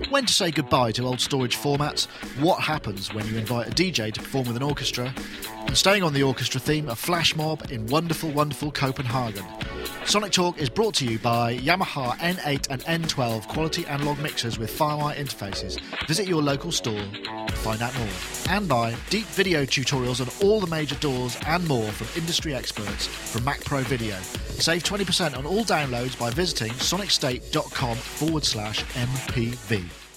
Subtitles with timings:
[0.09, 2.07] When to say goodbye to old storage formats,
[2.41, 5.13] what happens when you invite a DJ to perform with an orchestra,
[5.67, 9.45] and staying on the orchestra theme, a flash mob in wonderful, wonderful Copenhagen.
[10.05, 14.75] Sonic Talk is brought to you by Yamaha N8 and N12 quality analog mixers with
[14.75, 15.79] FireWire interfaces.
[16.07, 18.07] Visit your local store to find out more.
[18.49, 23.05] And by deep video tutorials on all the major DAWs and more from industry experts
[23.05, 24.19] from macProVideo.
[24.59, 29.78] Save 20% on all downloads by visiting sonicstate.com forward slash MPV.
[29.79, 30.08] Amazing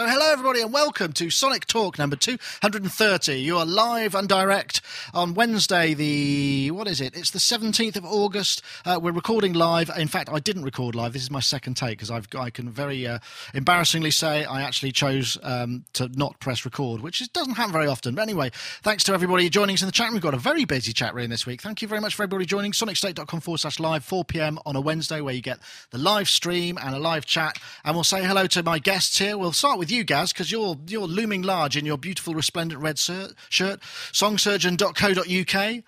[0.00, 3.34] so hello, everybody, and welcome to Sonic Talk number 230.
[3.34, 4.80] You are live and direct
[5.12, 7.14] on Wednesday, the, what is it?
[7.14, 8.62] It's the 17th of August.
[8.86, 9.90] Uh, we're recording live.
[9.98, 11.12] In fact, I didn't record live.
[11.12, 13.18] This is my second take because I can very uh,
[13.52, 17.86] embarrassingly say I actually chose um, to not press record, which is, doesn't happen very
[17.86, 18.14] often.
[18.14, 20.14] But anyway, thanks to everybody joining us in the chat room.
[20.14, 21.60] We've got a very busy chat room this week.
[21.60, 22.72] Thank you very much for everybody joining.
[22.72, 24.58] SonicState.com forward slash live, 4 p.m.
[24.64, 25.58] on a Wednesday, where you get
[25.90, 27.58] the live stream and a live chat.
[27.84, 29.36] And we'll say hello to my guests here.
[29.36, 32.98] We'll start with you, Gaz, because you're you're looming large in your beautiful resplendent red
[32.98, 33.34] shirt.
[33.50, 35.84] Songsurgeon.co.uk.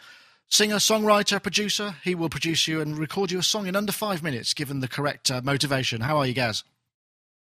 [0.48, 1.94] Singer, songwriter, producer.
[2.04, 4.88] He will produce you and record you a song in under five minutes, given the
[4.88, 6.02] correct uh, motivation.
[6.02, 6.62] How are you, Gaz?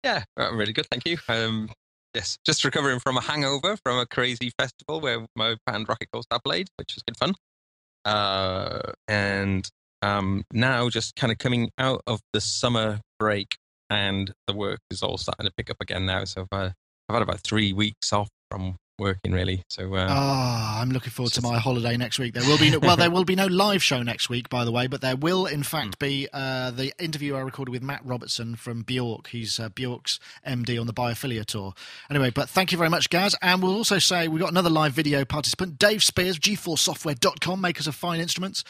[0.03, 1.19] Yeah, I'm really good, thank you.
[1.29, 1.69] Um,
[2.15, 6.39] yes, just recovering from a hangover from a crazy festival where my band Rocket Coaster
[6.43, 7.35] played, which was good fun.
[8.05, 9.69] Uh, and
[10.03, 13.57] um, now just kind of coming out of the summer break
[13.91, 16.25] and the work is all starting to pick up again now.
[16.25, 16.71] So I've, uh,
[17.09, 19.63] I've had about three weeks off from working really.
[19.69, 22.35] So uh, Ah, I'm looking forward to my holiday next week.
[22.35, 24.71] There will be no, well, there will be no live show next week, by the
[24.73, 28.55] way, but there will in fact be uh, the interview I recorded with Matt Robertson
[28.55, 29.29] from Bjork.
[29.29, 31.75] He's uh, Bjork's MD on the Biophilia tour.
[32.09, 33.35] Anyway, but thank you very much, Gaz.
[33.43, 37.95] And we'll also say we've got another live video participant, Dave Spiers, GForceSoftware.com, makers of
[37.95, 38.63] fine instruments,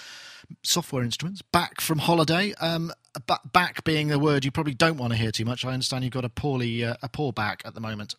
[0.62, 2.54] software instruments, back from holiday.
[2.60, 5.64] Um, ba- back being the word you probably don't want to hear too much.
[5.64, 8.14] I understand you've got a poorly uh, a poor back at the moment.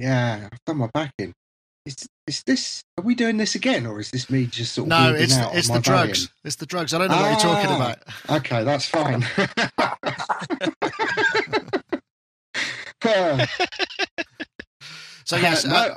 [0.00, 1.32] Yeah, I've got my back in.
[1.86, 2.82] Is, is this?
[2.98, 4.88] Are we doing this again, or is this me just sort of?
[4.90, 6.28] No, it's out the, it's the drugs.
[6.44, 6.92] It's the drugs.
[6.94, 7.76] I don't know what you're talking Ah.
[7.76, 7.98] about.
[8.44, 9.26] Okay, that's fine.
[15.24, 15.94] So yes, no, uh,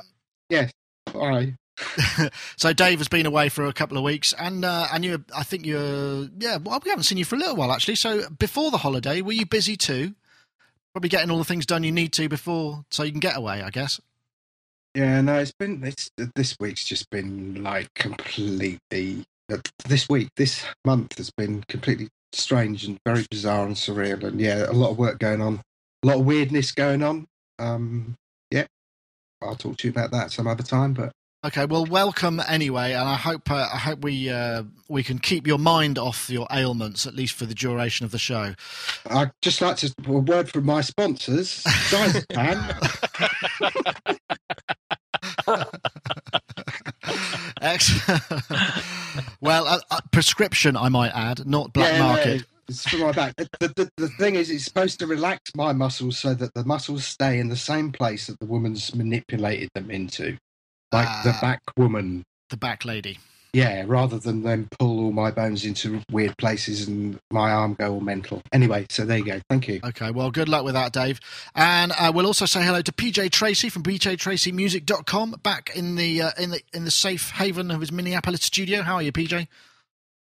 [0.48, 0.70] yes.
[1.12, 1.52] All right.
[2.56, 5.42] so Dave has been away for a couple of weeks, and uh, and you, I
[5.42, 6.58] think you're, yeah.
[6.58, 7.96] Well, we haven't seen you for a little while actually.
[7.96, 10.14] So before the holiday, were you busy too?
[10.92, 13.62] Probably getting all the things done you need to before, so you can get away,
[13.62, 14.00] I guess.
[14.94, 19.24] Yeah, no, it's been it's this week's just been like completely.
[19.52, 19.58] uh,
[19.88, 24.66] This week, this month has been completely strange and very bizarre and surreal, and yeah,
[24.68, 25.60] a lot of work going on,
[26.04, 27.26] a lot of weirdness going on.
[27.58, 28.14] Um,
[28.52, 28.66] yeah,
[29.42, 31.10] I'll talk to you about that some other time, but
[31.44, 35.46] Okay, well, welcome anyway, and I hope uh, I hope we uh, we can keep
[35.46, 38.54] your mind off your ailments at least for the duration of the show.
[39.10, 42.80] I'd just like to a word from my sponsors, Diazepam.
[47.60, 48.22] Excellent.
[49.42, 52.44] well, uh, uh, prescription, I might add, not black Yeah, market.
[52.68, 53.34] it's for my back.
[53.36, 57.04] The, the, the thing is, it's supposed to relax my muscles so that the muscles
[57.04, 60.38] stay in the same place that the woman's manipulated them into,
[60.94, 61.40] like the Ah.
[61.40, 62.24] back woman.
[62.50, 63.18] The back lady.
[63.52, 67.92] Yeah, rather than then pull all my bones into weird places and my arm go
[67.94, 68.42] all mental.
[68.52, 69.40] Anyway, so there you go.
[69.48, 69.78] Thank you.
[69.84, 71.20] Okay, well, good luck with that, Dave.
[71.54, 76.30] And uh, we'll also say hello to PJ Tracy from PJTracyMusic.com, back in the uh,
[76.36, 78.82] in the in the safe haven of his Minneapolis studio.
[78.82, 79.46] How are you, PJ?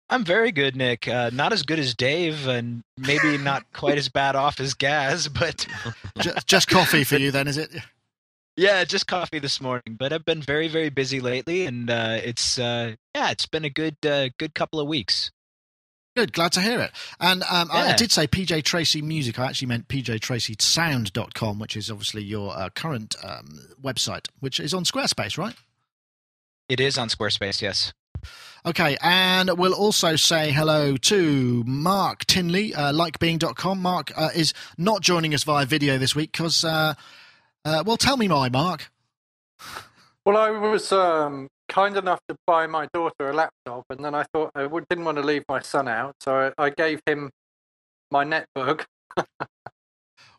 [0.10, 1.08] I'm very good, Nick.
[1.08, 5.28] Uh, not as good as Dave, and maybe not quite as bad off as Gaz,
[5.28, 5.68] but
[6.20, 7.70] Just, just coffee for you, then, is it?
[8.60, 9.96] Yeah, just coffee this morning.
[9.98, 13.70] But I've been very, very busy lately, and uh, it's uh, yeah, it's been a
[13.70, 15.32] good, uh, good couple of weeks.
[16.16, 16.92] Good, glad to hear it.
[17.20, 19.40] And um, I, I did say PJ Tracy Music.
[19.40, 24.60] I actually meant pj tracy PJTracySound.com, which is obviously your uh, current um, website, which
[24.60, 25.56] is on Squarespace, right?
[26.68, 27.94] It is on Squarespace, yes.
[28.66, 33.82] Okay, and we'll also say hello to Mark Tinley, uh, likebeing.com.
[33.82, 36.96] Mark uh, is not joining us via video this week because, uh,
[37.66, 38.90] uh, well, tell me my Mark.
[40.26, 44.26] Well, I was um, kind enough to buy my daughter a laptop, and then I
[44.34, 47.30] thought I didn't want to leave my son out, so I, I gave him
[48.12, 48.86] my netbook,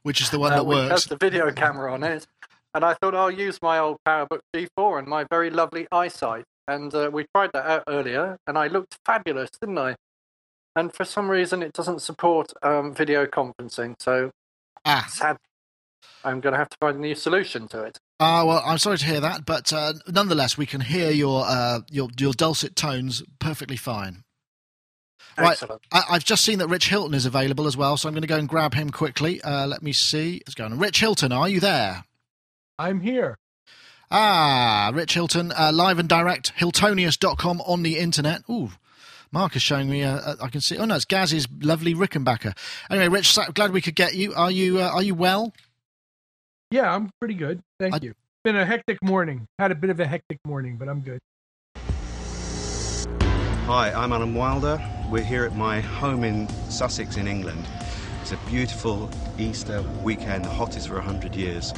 [0.03, 0.91] Which is the one uh, that works.
[0.91, 2.27] has the video camera on it.
[2.73, 6.45] And I thought I'll use my old PowerBook G4 and my very lovely iSight.
[6.69, 9.97] And uh, we tried that out earlier, and I looked fabulous, didn't I?
[10.77, 14.31] And for some reason, it doesn't support um, video conferencing, so
[14.85, 15.37] Ah, sad.
[16.25, 17.99] I'm going to have to find a new solution to it.
[18.19, 21.81] Ah, well, I'm sorry to hear that, but uh, nonetheless, we can hear your uh,
[21.91, 24.25] your your dulcet tones perfectly fine.
[25.39, 25.53] Right.
[25.53, 25.83] Excellent.
[25.93, 28.29] I, I've just seen that Rich Hilton is available as well, so I'm going to
[28.29, 29.41] go and grab him quickly.
[29.41, 30.43] Uh, let me see.
[30.47, 30.79] Let's on.
[30.79, 32.05] Rich Hilton, are you there?
[32.79, 33.39] I'm here.
[34.11, 38.43] Ah, Rich Hilton, uh, live and direct, Hiltonius.com on the internet.
[38.51, 38.73] Ooh,
[39.31, 40.03] Mark is showing me.
[40.03, 40.77] Uh, uh, I can see.
[40.77, 42.57] Oh no, it's Gaz's lovely Rickenbacker.
[42.91, 44.35] Anyway, Rich, so glad we could get you.
[44.35, 45.55] Are you uh, are you well?
[46.73, 47.61] Yeah, I'm pretty good.
[47.81, 48.15] Thank I- you.
[48.45, 49.49] Been a hectic morning.
[49.59, 51.19] Had a bit of a hectic morning, but I'm good.
[53.67, 54.81] Hi, I'm Alan Wilder.
[55.11, 57.67] We're here at my home in Sussex in England.
[58.23, 61.75] It's a beautiful Easter weekend, the hottest for 100 years.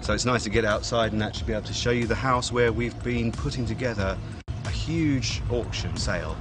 [0.00, 2.50] So it's nice to get outside and actually be able to show you the house
[2.50, 4.18] where we've been putting together
[4.64, 6.36] a huge auction sale.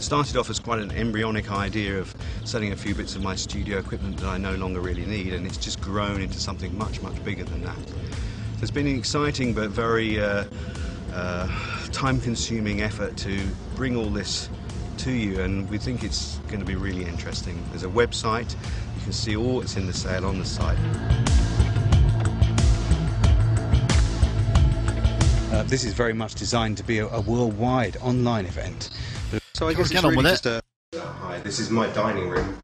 [0.00, 2.14] It started off as quite an embryonic idea of
[2.46, 5.46] selling a few bits of my studio equipment that I no longer really need, and
[5.46, 7.76] it's just grown into something much, much bigger than that.
[7.86, 10.46] So it's been an exciting but very uh,
[11.12, 11.48] uh,
[11.92, 14.48] time consuming effort to bring all this
[14.96, 17.62] to you, and we think it's going to be really interesting.
[17.68, 18.54] There's a website,
[18.96, 20.78] you can see all that's in the sale on the site.
[25.52, 28.88] Uh, this is very much designed to be a, a worldwide online event.
[29.60, 30.62] So I Come guess on, it's get on really with just a.
[30.98, 32.60] Hi, this is my dining room.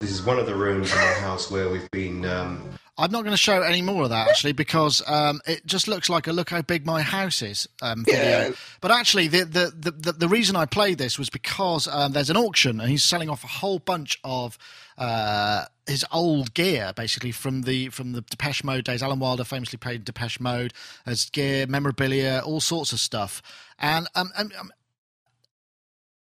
[0.00, 2.24] This is one of the rooms in my house where we've been.
[2.24, 2.68] Um,
[2.98, 6.10] I'm not going to show any more of that actually because um, it just looks
[6.10, 8.48] like a look how big my house is um, video.
[8.48, 8.50] Yeah.
[8.80, 12.28] But actually, the, the the the the reason I played this was because um, there's
[12.28, 14.58] an auction and he's selling off a whole bunch of
[14.98, 19.00] uh, his old gear, basically from the from the Depeche Mode days.
[19.00, 20.74] Alan Wilder famously played Depeche Mode
[21.06, 23.42] as gear, memorabilia, all sorts of stuff.
[23.78, 24.72] And um, and, um,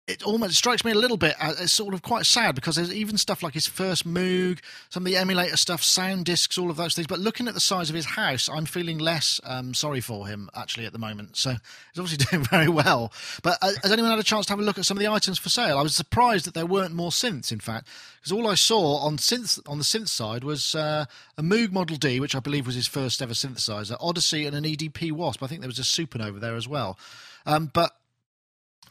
[0.09, 2.91] it almost strikes me a little bit as it's sort of quite sad because there's
[2.91, 4.57] even stuff like his first Moog,
[4.89, 7.05] some of the emulator stuff, sound discs, all of those things.
[7.05, 10.49] But looking at the size of his house, I'm feeling less um, sorry for him
[10.55, 11.37] actually at the moment.
[11.37, 13.13] So he's obviously doing very well.
[13.43, 15.11] But uh, has anyone had a chance to have a look at some of the
[15.11, 15.77] items for sale?
[15.77, 17.87] I was surprised that there weren't more synths, in fact,
[18.19, 21.05] because all I saw on synth on the synth side was uh,
[21.37, 24.63] a Moog Model D, which I believe was his first ever synthesizer, Odyssey, and an
[24.63, 25.43] EDP Wasp.
[25.43, 26.97] I think there was a Supernova there as well.
[27.45, 27.91] Um, but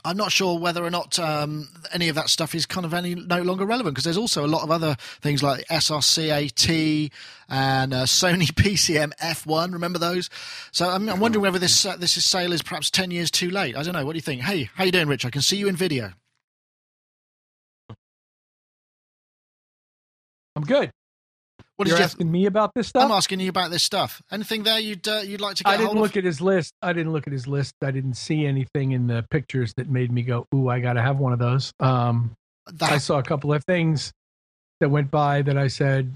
[0.05, 3.15] I'm not sure whether or not um, any of that stuff is kind of any
[3.15, 7.11] no longer relevant because there's also a lot of other things like SRC-AT
[7.49, 9.73] and uh, Sony PCM F1.
[9.73, 10.31] Remember those?
[10.73, 13.51] So I'm, I'm wondering whether this uh, this is sale is perhaps ten years too
[13.51, 13.77] late.
[13.77, 14.07] I don't know.
[14.07, 14.43] What do you think?
[14.43, 15.25] Hey, how you doing, Rich?
[15.25, 16.13] I can see you in video.
[20.57, 20.91] I'm good.
[21.79, 23.05] What You're asking me about this stuff?
[23.05, 24.21] I'm asking you about this stuff.
[24.33, 26.17] Anything there you'd uh, you'd like to get I didn't look of?
[26.17, 26.75] at his list.
[26.83, 27.75] I didn't look at his list.
[27.85, 31.03] I didn't see anything in the pictures that made me go, "Ooh, I got to
[31.03, 32.33] have one of those." Um,
[32.73, 34.13] That- I saw a couple of things
[34.81, 36.13] that went by that I said,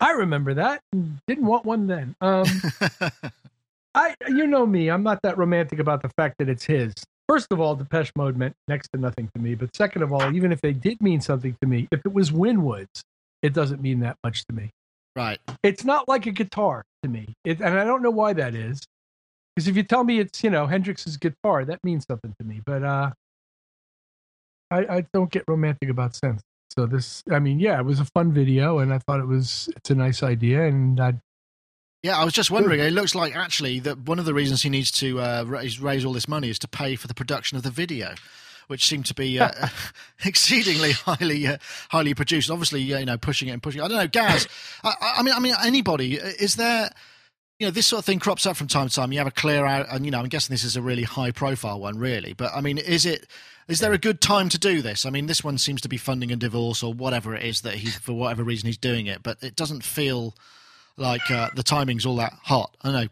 [0.00, 0.80] "I remember that."
[1.28, 2.16] Didn't want one then.
[2.20, 2.46] Um,
[3.94, 6.92] I, you know me, I'm not that romantic about the fact that it's his.
[7.28, 9.54] First of all, Depeche Mode meant next to nothing to me.
[9.54, 12.32] But second of all, even if they did mean something to me, if it was
[12.32, 13.02] Winwoods,
[13.42, 14.70] it doesn't mean that much to me.
[15.16, 15.38] Right.
[15.62, 18.80] It's not like a guitar to me, it, and I don't know why that is.
[19.54, 22.60] Because if you tell me it's you know Hendrix's guitar, that means something to me.
[22.64, 23.10] But uh,
[24.70, 26.40] I, I don't get romantic about synth.
[26.76, 29.68] So this, I mean, yeah, it was a fun video, and I thought it was
[29.76, 31.14] it's a nice idea, and I
[32.02, 32.80] Yeah, I was just wondering.
[32.80, 36.04] It looks like actually that one of the reasons he needs to uh, raise, raise
[36.04, 38.14] all this money is to pay for the production of the video,
[38.68, 39.50] which seemed to be uh,
[40.24, 41.58] exceedingly highly uh,
[41.90, 42.50] highly produced.
[42.50, 43.80] Obviously, you know, pushing it and pushing.
[43.80, 43.84] It.
[43.84, 44.48] I don't know, Gaz.
[44.82, 46.90] I, I mean, I mean, anybody is there?
[47.60, 49.12] You know, this sort of thing crops up from time to time.
[49.12, 51.30] You have a clear out, and you know, I'm guessing this is a really high
[51.30, 52.32] profile one, really.
[52.32, 53.26] But I mean, is it?
[53.66, 55.06] Is there a good time to do this?
[55.06, 57.74] I mean, this one seems to be funding a divorce or whatever it is that
[57.74, 60.34] he's for whatever reason he's doing it, but it doesn't feel
[60.96, 62.76] like uh, the timing's all that hot.
[62.82, 63.08] I don't know.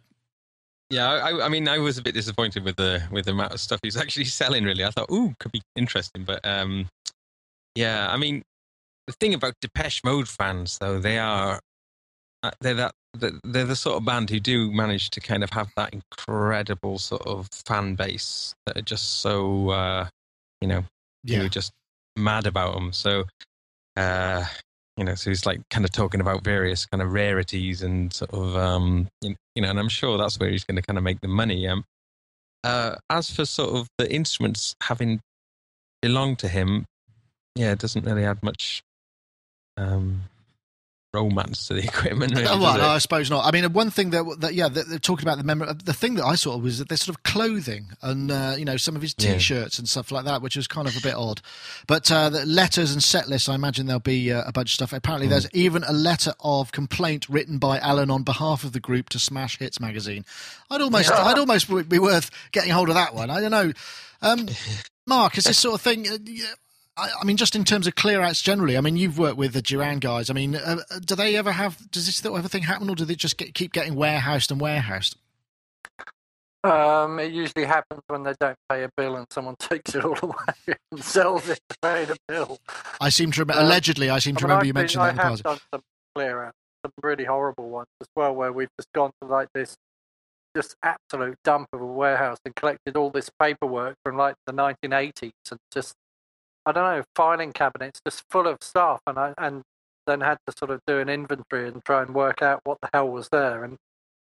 [0.92, 3.60] Yeah, I, I mean, I was a bit disappointed with the with the amount of
[3.60, 4.62] stuff he's actually selling.
[4.64, 6.86] Really, I thought, ooh, could be interesting, but um,
[7.74, 8.42] yeah, I mean,
[9.06, 11.60] the thing about Depeche Mode fans, though, they are
[12.42, 15.68] uh, they're that they're the sort of band who do manage to kind of have
[15.76, 20.08] that incredible sort of fan base that are just so uh,
[20.60, 20.84] you know
[21.24, 21.72] Yeah, are just
[22.16, 22.92] mad about them.
[22.92, 23.24] So,
[23.96, 24.44] uh,
[24.96, 28.32] you know, so he's like kind of talking about various kind of rarities and sort
[28.32, 31.20] of, um, you know, and I'm sure that's where he's going to kind of make
[31.20, 31.66] the money.
[31.66, 31.84] Um,
[32.64, 35.20] uh, as for sort of the instruments having
[36.00, 36.84] belonged to him,
[37.56, 38.82] yeah, it doesn't really add much.
[39.76, 40.22] Um,
[41.12, 42.34] romance to the equipment.
[42.34, 43.44] Really, Oh, well, no, I suppose not.
[43.44, 45.72] I mean, one thing that, that yeah, they're talking about the member.
[45.72, 48.76] The thing that I saw was that there's sort of clothing and uh, you know
[48.76, 51.40] some of his t-shirts and stuff like that, which was kind of a bit odd.
[51.86, 54.74] But uh, the letters and set lists, I imagine there'll be uh, a bunch of
[54.74, 54.92] stuff.
[54.92, 59.08] Apparently, there's even a letter of complaint written by Alan on behalf of the group
[59.10, 60.24] to Smash Hits magazine.
[60.70, 63.30] I'd almost, I'd almost be worth getting hold of that one.
[63.30, 63.72] I don't know.
[64.22, 64.48] Um,
[65.06, 66.06] Mark, is this sort of thing?
[66.96, 69.36] Uh, I, I mean, just in terms of clear outs generally, I mean, you've worked
[69.38, 70.30] with the Duran guys.
[70.30, 73.04] I mean, uh, do they ever have, does this sort of thing happen or do
[73.04, 75.16] they just get, keep getting warehoused and warehoused?
[76.64, 80.16] Um, it usually happens when they don't pay a bill and someone takes it all
[80.22, 82.58] away and sells it to pay the bill.
[83.00, 84.80] I seem to remember, Um, allegedly, I seem to I mean, remember I've you been-
[84.82, 85.82] mentioned I that in the have done some
[86.14, 86.52] clear out,
[86.84, 89.76] some really horrible ones as well, where we've just gone to like this
[90.54, 95.30] just absolute dump of a warehouse and collected all this paperwork from like the 1980s
[95.50, 95.94] and just
[96.66, 99.62] I don't know filing cabinets just full of stuff, and I and
[100.06, 102.88] then had to sort of do an inventory and try and work out what the
[102.92, 103.76] hell was there and.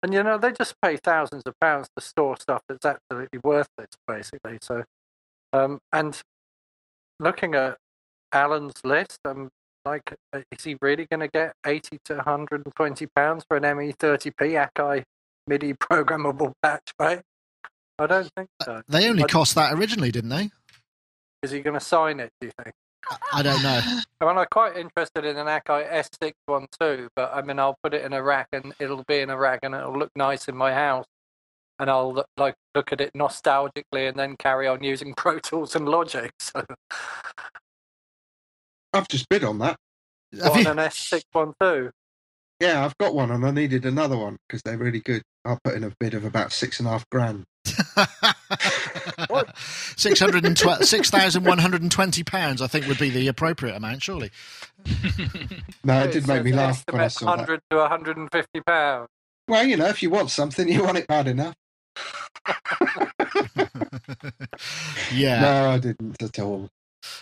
[0.00, 3.88] And you know they just pay thousands of pounds to store stuff that's absolutely worthless,
[4.06, 4.58] basically.
[4.62, 4.84] So,
[5.52, 6.22] um, and
[7.18, 7.78] looking at
[8.32, 9.48] Alan's list, I'm
[9.84, 14.68] like, uh, is he really going to get 80 to 120 pounds for an ME30P
[14.68, 15.02] Akai
[15.48, 17.20] MIDI programmable patch, right?
[17.98, 18.82] I don't think so.
[18.86, 20.50] They only I- cost that originally, didn't they?
[21.42, 22.74] Is he going to sign it, do you think?
[23.32, 23.80] I don't know.
[24.20, 27.78] I mean, I'm quite interested in an Akai S6 one too, but I mean, I'll
[27.82, 30.48] put it in a rack and it'll be in a rack and it'll look nice
[30.48, 31.06] in my house.
[31.78, 35.76] And I'll look- like look at it nostalgically and then carry on using Pro Tools
[35.76, 36.32] and Logic.
[36.40, 36.64] So,
[38.92, 39.76] I've just bid on that.
[40.42, 41.90] Have what, you- an S6 one too?
[42.60, 45.22] Yeah, I've got one and I needed another one because they're really good.
[45.44, 47.44] I'll put in a bid of about six and a half grand.
[49.28, 49.56] What?
[49.96, 54.30] 612 6,120 pounds, I think, would be the appropriate amount, surely.
[55.84, 57.48] No, it It did make me laugh when I estimate saw that.
[57.48, 59.08] 100 to 150 pounds.
[59.48, 61.54] Well, you know, if you want something, you want it bad enough.
[65.12, 65.40] Yeah.
[65.40, 66.68] No, I didn't at all.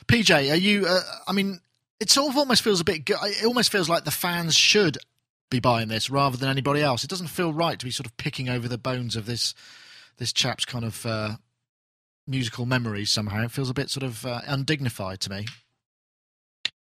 [0.06, 0.86] PJ, are you?
[0.86, 1.60] Uh, I mean,
[2.00, 3.08] it sort of almost feels a bit.
[3.08, 4.98] It almost feels like the fans should
[5.50, 7.04] be buying this rather than anybody else.
[7.04, 9.54] It doesn't feel right to be sort of picking over the bones of this
[10.18, 11.36] this chap's kind of uh,
[12.26, 13.10] musical memories.
[13.10, 15.46] Somehow, it feels a bit sort of uh, undignified to me.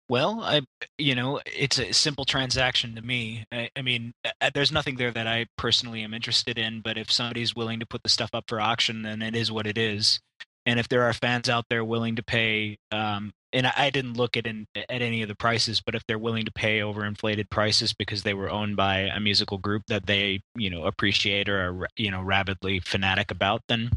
[0.09, 0.63] Well, I,
[0.99, 3.45] you know, it's a simple transaction to me.
[3.51, 6.81] I, I mean, uh, there's nothing there that I personally am interested in.
[6.81, 9.67] But if somebody's willing to put the stuff up for auction, then it is what
[9.67, 10.21] it is.
[10.67, 14.37] And if there are fans out there willing to pay, um, and I, didn't look
[14.37, 17.95] at in, at any of the prices, but if they're willing to pay overinflated prices
[17.95, 21.89] because they were owned by a musical group that they, you know, appreciate or are,
[21.97, 23.91] you know, rabidly fanatic about, then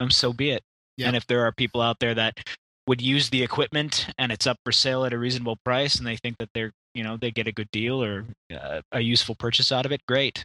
[0.00, 0.62] um, so be it.
[1.08, 2.38] And if there are people out there that
[2.86, 6.16] would use the equipment and it's up for sale at a reasonable price and they
[6.16, 9.72] think that they're you know they get a good deal or uh, a useful purchase
[9.72, 10.44] out of it great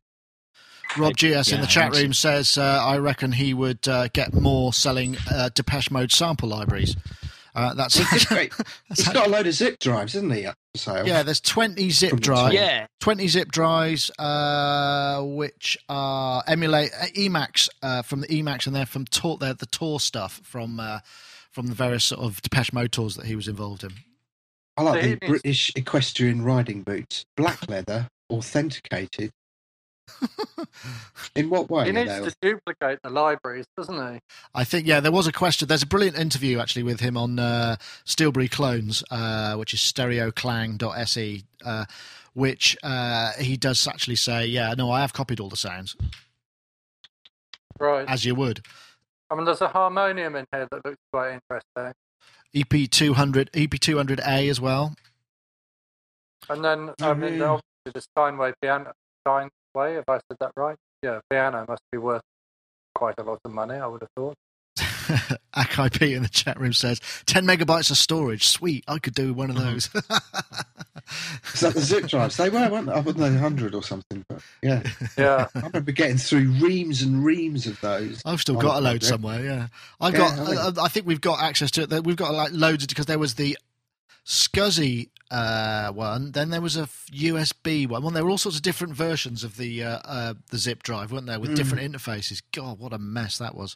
[0.98, 4.07] Rob I- GS in the chat think room says, uh, I reckon he would uh,
[4.13, 6.95] get more selling uh, Depeche Mode sample libraries.
[7.53, 8.53] Uh, that's It's great.
[8.88, 11.05] that's He's got a load of zip drives, isn't he, up sale?
[11.05, 11.21] yeah.
[11.24, 12.53] There's 20 zip drives.
[12.55, 18.75] yeah 20 zip drives, uh, which are emulate uh, Emax uh, from the Emax, and
[18.75, 21.00] they're from tour, they're the tour stuff from uh,
[21.51, 23.91] from the various sort of Depeche Mode tours that he was involved in.
[24.77, 29.31] I like So the he needs- British equestrian riding boots, black leather, authenticated.
[31.36, 31.86] In what way?
[31.86, 32.25] He needs they?
[32.29, 34.20] to duplicate the libraries, doesn't he?
[34.53, 35.67] I think yeah, there was a question.
[35.67, 41.43] There's a brilliant interview actually with him on uh, Steelbury Clones, uh, which is stereoclang.se,
[41.65, 41.86] uh,
[42.34, 45.96] which uh, he does actually say, yeah, no, I have copied all the sounds
[47.79, 48.08] Right.
[48.08, 48.65] as you would.
[49.29, 51.93] I mean, there's a harmonium in here that looks quite interesting.
[52.53, 54.93] EP two hundred, EP two hundred A as well.
[56.50, 57.46] And then, I Oh, mean, yeah.
[57.46, 58.91] obviously the Steinway piano,
[59.71, 60.77] Steinway, if I said that right?
[61.03, 62.21] Yeah, piano must be worth
[62.95, 64.35] quite a lot of money, I would have thought.
[65.55, 68.47] Akai P in the chat room says 10 megabytes of storage.
[68.47, 69.73] Sweet, I could do one of mm-hmm.
[69.73, 69.89] those.
[71.53, 72.37] Is that the zip drives?
[72.37, 72.93] They were, weren't they?
[72.93, 74.83] I wouldn't know, 100 or something, but yeah.
[75.17, 75.47] Yeah.
[75.55, 78.21] I remember getting through reams and reams of those.
[78.25, 79.05] I've still got a load project.
[79.05, 79.43] somewhere.
[79.43, 79.67] Yeah,
[79.99, 80.39] I've Yeah, got.
[80.39, 82.03] I think- I, I think we've got access to it.
[82.05, 83.57] We've got like loads because there was the
[84.31, 86.31] SCSI uh, one.
[86.31, 88.01] Then there was a USB one.
[88.01, 91.11] Well, there were all sorts of different versions of the uh, uh, the zip drive,
[91.11, 91.55] weren't there, with Mm.
[91.55, 92.41] different interfaces.
[92.53, 93.75] God, what a mess that was.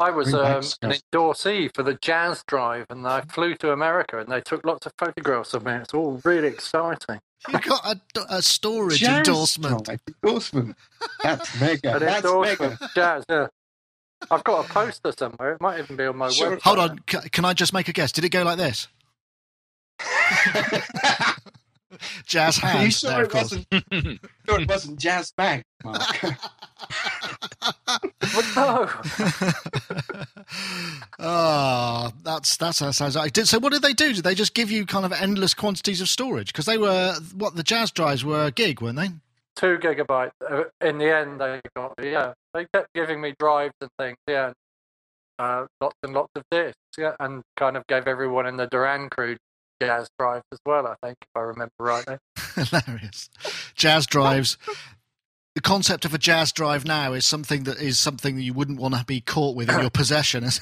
[0.00, 4.18] I was Bring um, an endorsee for the Jaz Drive, and I flew to America,
[4.18, 5.74] and they took lots of photographs of me.
[5.74, 7.20] It's all really exciting.
[7.48, 9.84] You got a, a storage Jazz endorsement.
[9.84, 10.76] drive endorsement.
[11.22, 11.94] That's mega.
[11.94, 12.90] An That's endorsement, mega.
[12.96, 13.24] Jazz.
[13.30, 13.46] Yeah.
[14.28, 15.52] I've got a poster somewhere.
[15.52, 16.56] It might even be on my Sure.
[16.56, 16.62] website.
[16.62, 18.10] Hold on, can I just make a guess?
[18.10, 18.88] Did it go like this?
[22.26, 22.98] Jazz Are you hands.
[22.98, 23.42] sure there, it course.
[23.70, 24.20] wasn't?
[24.48, 26.00] Sure it wasn't jazz bag, Mark.
[28.56, 28.88] no.
[31.18, 33.32] oh, that's that's how that sounds like.
[33.32, 34.12] Did, so, what did they do?
[34.12, 36.48] Did they just give you kind of endless quantities of storage?
[36.48, 39.08] Because they were what the Jaz drives were a gig, weren't they?
[39.56, 40.32] two gigabytes.
[40.48, 42.34] Uh, In the end, they got yeah.
[42.52, 44.16] They kept giving me drives and things.
[44.28, 44.52] Yeah,
[45.38, 46.76] uh, lots and lots of discs.
[46.98, 49.36] Yeah, and kind of gave everyone in the Duran crew
[49.80, 50.86] jazz drives as well.
[50.86, 52.18] I think, if I remember rightly.
[52.54, 53.28] Hilarious.
[53.76, 54.56] Jaz drives.
[55.54, 58.78] The concept of a Jaz drive now is something that is something that you wouldn't
[58.78, 60.44] want to be caught with in your possession.
[60.44, 60.60] is?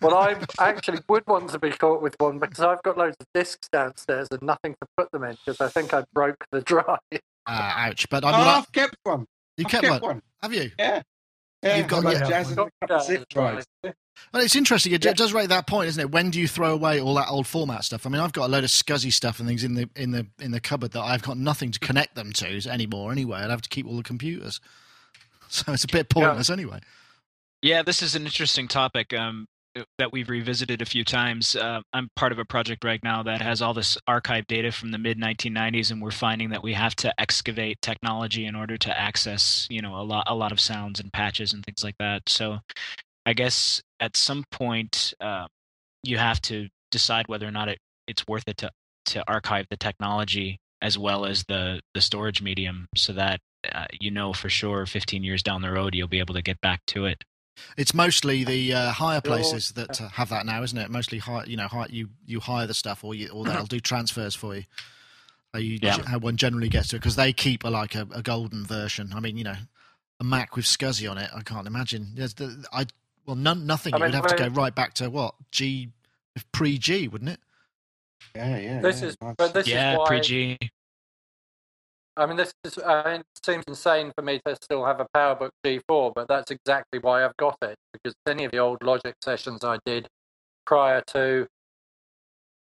[0.00, 3.26] Well, I actually would want to be caught with one because I've got loads of
[3.34, 6.98] discs downstairs and nothing to put them in because I think I broke the drive.
[7.48, 8.08] Ah, ouch!
[8.08, 8.58] But oh, I'm not.
[8.58, 9.26] I've kept one.
[9.56, 10.14] You I've kept, kept one.
[10.16, 10.22] one.
[10.42, 10.70] Have you?
[10.78, 11.02] Yeah.
[11.62, 12.28] Yeah, You've got- I've yeah.
[12.28, 13.66] jazz and a couple of jazz zip drives.
[13.82, 13.98] drives.
[14.32, 14.92] Well, it's interesting.
[14.92, 15.12] It Yeah.
[15.12, 16.10] does raise that point, isn't it?
[16.10, 18.06] When do you throw away all that old format stuff?
[18.06, 20.26] I mean, I've got a load of SCSI stuff and things in the in the
[20.40, 23.12] in the cupboard that I've got nothing to connect them to anymore.
[23.12, 24.60] Anyway, I'd have to keep all the computers,
[25.48, 26.80] so it's a bit pointless anyway.
[27.62, 29.46] Yeah, this is an interesting topic um,
[29.98, 31.56] that we've revisited a few times.
[31.56, 34.90] Uh, I'm part of a project right now that has all this archive data from
[34.90, 38.98] the mid 1990s, and we're finding that we have to excavate technology in order to
[38.98, 42.28] access, you know, a lot a lot of sounds and patches and things like that.
[42.28, 42.58] So,
[43.26, 45.46] I guess at some point uh,
[46.02, 48.70] you have to decide whether or not it, it's worth it to
[49.06, 53.40] to archive the technology as well as the the storage medium, so that
[53.72, 56.60] uh, you know for sure 15 years down the road you'll be able to get
[56.60, 57.24] back to it.
[57.76, 59.32] It's mostly the uh, hire Sure.
[59.32, 60.90] places that uh, have that now, isn't it?
[60.90, 63.80] Mostly hire, you know, hire, you you hire the stuff, or you or they'll do
[63.80, 64.64] transfers for you.
[65.54, 66.02] So you Yeah.
[66.02, 69.12] how one generally gets to it because they keep a, like a, a golden version.
[69.14, 69.56] I mean, you know,
[70.20, 71.30] a Mac with SCSI on it.
[71.34, 72.12] I can't imagine.
[72.14, 72.86] There's the, I
[73.26, 73.94] well, none, nothing.
[73.94, 75.90] I it would mean, have to go right back to what G
[76.52, 77.40] pre G, wouldn't it?
[78.34, 78.80] Yeah, yeah.
[78.80, 79.34] This yeah, is, nice.
[79.36, 80.06] but this yeah, is why.
[80.06, 80.58] pre G.
[82.18, 85.06] I mean, this is, I mean, it seems insane for me to still have a
[85.14, 89.14] PowerBook G4, but that's exactly why I've got it because any of the old Logic
[89.22, 90.08] sessions I did
[90.64, 91.46] prior to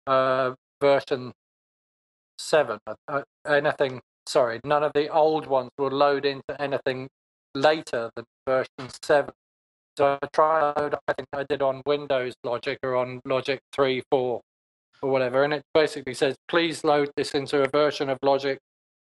[0.08, 1.34] uh, version
[2.38, 4.02] seven, uh, uh, anything.
[4.26, 7.10] Sorry, none of the old ones will load into anything
[7.54, 9.34] later than version seven.
[9.98, 10.96] So I try to load.
[11.08, 14.42] I think I did on Windows Logic or on Logic three, four,
[15.02, 18.58] or whatever, and it basically says, "Please load this into a version of Logic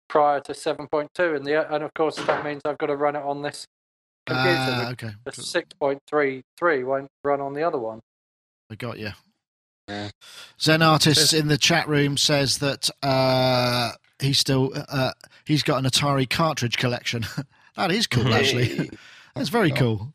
[0.08, 3.22] prior to 7.2 and the and of course that means I've got to run it
[3.22, 3.66] on this
[4.26, 4.76] computer.
[4.76, 8.00] The- okay, the 6.33 won't run on the other one.
[8.70, 9.12] I got you.
[9.88, 10.10] Yeah.
[10.60, 15.12] Zen artist in the chat room says that uh, he's still uh,
[15.44, 17.24] he's got an Atari cartridge collection.
[17.76, 18.90] that is cool, actually.
[19.34, 20.12] That's very cool.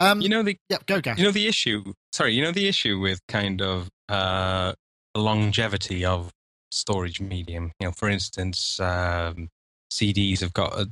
[0.00, 1.18] Um, You know the yeah, go Gaz.
[1.18, 1.92] you know the issue.
[2.12, 4.72] Sorry, you know the issue with kind of uh,
[5.14, 6.30] longevity of
[6.70, 7.72] storage medium.
[7.80, 9.48] You know, for instance, um,
[9.92, 10.86] CDs have got a,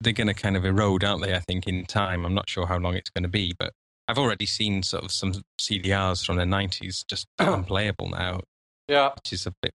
[0.00, 1.34] they're going to kind of erode, aren't they?
[1.34, 2.24] I think in time.
[2.24, 3.72] I'm not sure how long it's going to be, but
[4.08, 8.40] I've already seen sort of some CDRs from the 90s just unplayable now,
[8.88, 9.72] Yeah, which is a bit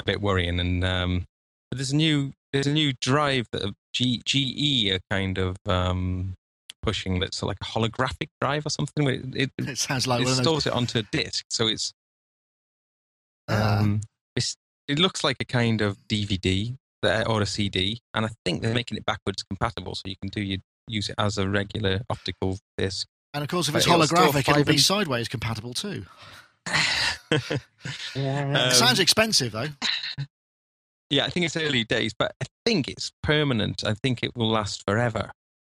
[0.00, 0.60] a bit worrying.
[0.60, 1.24] And um,
[1.70, 6.34] but there's a new there's a new drive that G, GE are kind of um,
[6.82, 9.04] pushing that's like a holographic drive or something.
[9.04, 10.44] where It, it, it sounds like it one of those.
[10.44, 11.92] stores it onto a disc, so it's
[13.48, 13.78] Ah.
[13.80, 14.00] um,
[14.36, 14.56] it's
[14.88, 16.76] it looks like a kind of DVD
[17.26, 20.40] or a CD, and I think they're making it backwards compatible, so you can do
[20.40, 23.06] you use it as a regular optical disc.
[23.34, 26.04] and of course, if but it's it'll holographic, it'll be and- sideways compatible too.
[28.14, 28.68] Yeah.
[28.68, 29.68] it sounds Um, expensive though.
[31.10, 33.82] yeah, I think it's early days, but I think it's permanent.
[33.84, 35.30] I think it will last forever.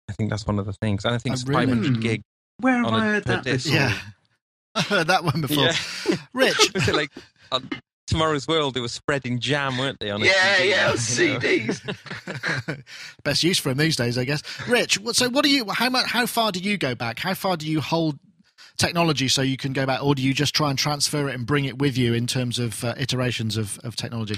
[0.08, 1.66] I think that's one of the things, and I think it's really?
[1.66, 2.22] 500 gig.
[2.60, 3.72] Where have I heard that before?
[3.72, 3.98] Yeah,
[4.74, 5.64] I heard that one before.
[5.64, 5.76] Yeah.
[6.32, 7.10] Rich, Was it like
[7.52, 7.68] on
[8.06, 8.74] Tomorrow's World?
[8.74, 10.10] They were spreading jam, weren't they?
[10.10, 11.68] On Yeah, CD, yeah?
[11.68, 12.84] CDs.
[13.22, 14.42] best use for them these days, I guess.
[14.68, 15.66] Rich, so what do you?
[15.70, 16.06] How much?
[16.06, 17.18] How far do you go back?
[17.18, 18.18] How far do you hold
[18.78, 21.46] technology so you can go back, or do you just try and transfer it and
[21.46, 24.36] bring it with you in terms of uh, iterations of, of technology?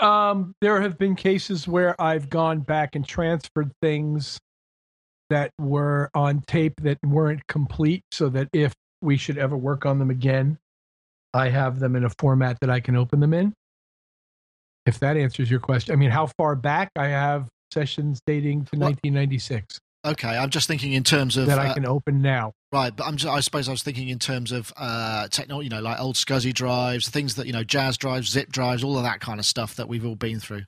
[0.00, 4.38] Um, there have been cases where I've gone back and transferred things
[5.30, 9.98] that were on tape that weren't complete, so that if we should ever work on
[9.98, 10.58] them again,
[11.32, 13.52] I have them in a format that I can open them in.
[14.86, 16.90] If that answers your question, I mean, how far back?
[16.96, 21.58] I have sessions dating to What- 1996 Okay, I'm just thinking in terms of that
[21.58, 22.52] uh, I can open now.
[22.72, 25.70] right, but I'm just, I suppose I was thinking in terms of uh, technology, you
[25.70, 29.02] know, like old SCSI drives, things that you know, Jaz drives, zip drives, all of
[29.04, 30.64] that kind of stuff that we've all been through.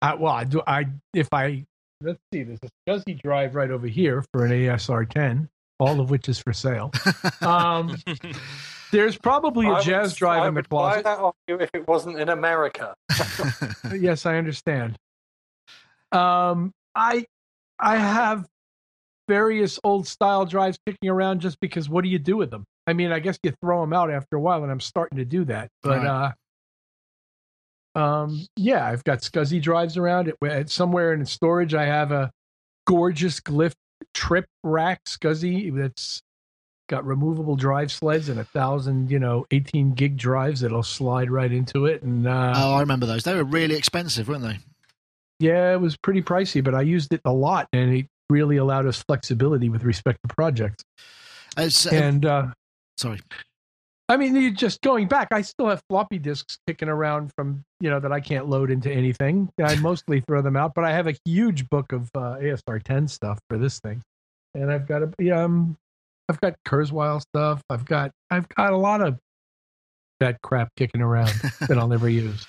[0.00, 0.62] I, well, I do.
[0.66, 1.64] I if I
[2.00, 6.28] let's see, there's a SCSI drive right over here for an ASR10, all of which
[6.28, 6.90] is for sale.
[7.40, 7.96] Um,
[8.90, 11.04] There's probably I a would- Jaz drive I in the would buy closet.
[11.04, 12.94] that off you if it wasn't in America.
[13.96, 14.96] yes, I understand.
[16.12, 17.24] Um, I
[17.82, 18.46] I have
[19.28, 22.64] various old style drives kicking around just because what do you do with them?
[22.86, 25.24] I mean, I guess you throw them out after a while, and I'm starting to
[25.24, 25.68] do that.
[25.82, 26.04] But
[27.94, 30.28] uh, um, yeah, I've got SCSI drives around.
[30.28, 31.74] It it's somewhere in storage.
[31.74, 32.30] I have a
[32.86, 33.74] gorgeous Glyph
[34.14, 36.22] trip rack SCSI that's
[36.88, 41.52] got removable drive sleds and a thousand, you know, 18 gig drives that'll slide right
[41.52, 42.02] into it.
[42.02, 43.22] And uh, Oh, I remember those.
[43.24, 44.58] They were really expensive, weren't they?
[45.42, 48.86] Yeah, it was pretty pricey, but I used it a lot, and it really allowed
[48.86, 50.84] us flexibility with respect to projects.
[51.92, 52.46] And uh,
[52.96, 53.20] sorry.
[54.08, 57.90] I mean, you just going back, I still have floppy disks kicking around from you
[57.90, 59.50] know that I can't load into anything.
[59.62, 63.08] I mostly throw them out, but I have a huge book of uh, ASR 10
[63.08, 64.02] stuff for this thing,
[64.54, 65.76] and I've got a yeah, um,
[66.28, 67.62] I've got Kurzweil stuff.
[67.68, 69.18] I've got I've got a lot of
[70.20, 71.32] that crap kicking around
[71.68, 72.46] that I'll never use.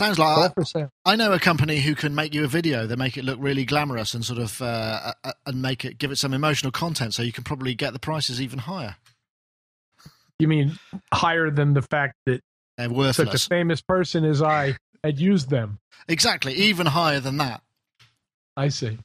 [0.00, 0.88] Sounds like I.
[1.04, 2.86] I know a company who can make you a video.
[2.86, 6.10] They make it look really glamorous and sort of uh, uh, and make it give
[6.10, 8.96] it some emotional content, so you can probably get the prices even higher.
[10.38, 10.78] You mean
[11.12, 12.40] higher than the fact that
[12.78, 15.80] They're such a famous person as I had used them?
[16.08, 17.60] Exactly, even higher than that.
[18.56, 18.96] I see.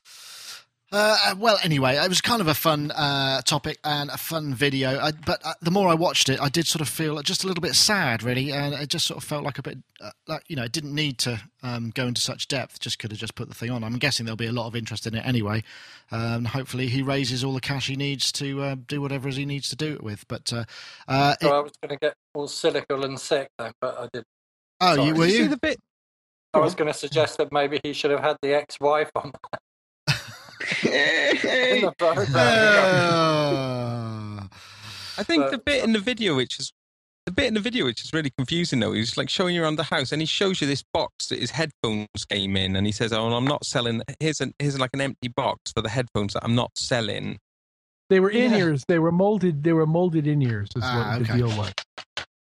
[0.96, 4.98] Uh, well, anyway, it was kind of a fun uh, topic and a fun video.
[4.98, 7.48] I, but uh, the more I watched it, I did sort of feel just a
[7.48, 10.44] little bit sad, really, and it just sort of felt like a bit, uh, like
[10.48, 12.80] you know, it didn't need to um, go into such depth.
[12.80, 13.84] Just could have just put the thing on.
[13.84, 15.64] I'm guessing there'll be a lot of interest in it anyway.
[16.12, 19.68] Um, hopefully, he raises all the cash he needs to uh, do whatever he needs
[19.72, 20.26] to do it with.
[20.30, 20.64] But uh,
[21.10, 24.08] uh, So it- I was going to get all cynical and sick then, but I
[24.14, 24.28] didn't.
[24.80, 25.08] oh, sorry.
[25.10, 25.50] you were Did you see you?
[25.50, 25.78] the bit?
[26.54, 29.34] I was going to suggest that maybe he should have had the ex-wife on
[30.84, 32.28] in the program.
[32.36, 34.43] Uh,
[35.17, 36.71] I think But- the bit in the video which is
[37.25, 39.78] the bit in the video which is really confusing though, he's like showing you around
[39.78, 42.91] the house and he shows you this box that his headphones came in and he
[42.91, 46.34] says, Oh, I'm not selling here's an here's like an empty box for the headphones
[46.34, 47.39] that I'm not selling.
[48.10, 48.58] They were in Yeah.
[48.58, 48.84] ears.
[48.88, 49.63] They were molded.
[49.63, 50.69] They were molded in ears.
[50.75, 51.32] Is Ah, what okay.
[51.32, 51.73] the deal was.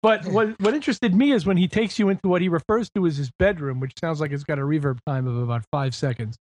[0.02, 3.06] But what what interested me is when he takes you into what he refers to
[3.06, 6.36] as his bedroom, which sounds like it's got a reverb time of about five seconds.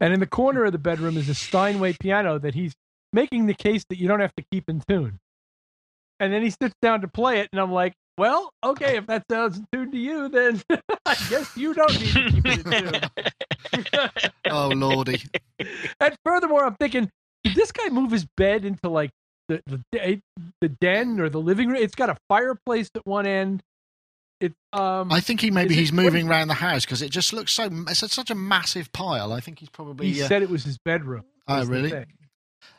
[0.00, 2.74] And in the corner of the bedroom is a Steinway piano that he's
[3.12, 5.20] making the case that you don't have to keep in tune.
[6.20, 9.24] And then he sits down to play it, and I'm like, well, okay, if that
[9.30, 10.62] sounds in tune to you, then
[11.06, 14.10] I guess you don't need to keep it in tune.
[14.50, 15.22] oh lordy!
[16.00, 17.10] And furthermore, I'm thinking,
[17.42, 19.10] did this guy move his bed into like
[19.48, 20.20] the the the,
[20.60, 21.76] the den or the living room?
[21.76, 23.62] It's got a fireplace at one end.
[24.44, 25.10] It's um.
[25.12, 27.68] I think he maybe it- he's moving around the house because it just looks so.
[27.88, 29.32] It's such a massive pile.
[29.32, 30.10] I think he's probably.
[30.10, 31.24] he uh, said it was his bedroom.
[31.48, 31.92] oh really?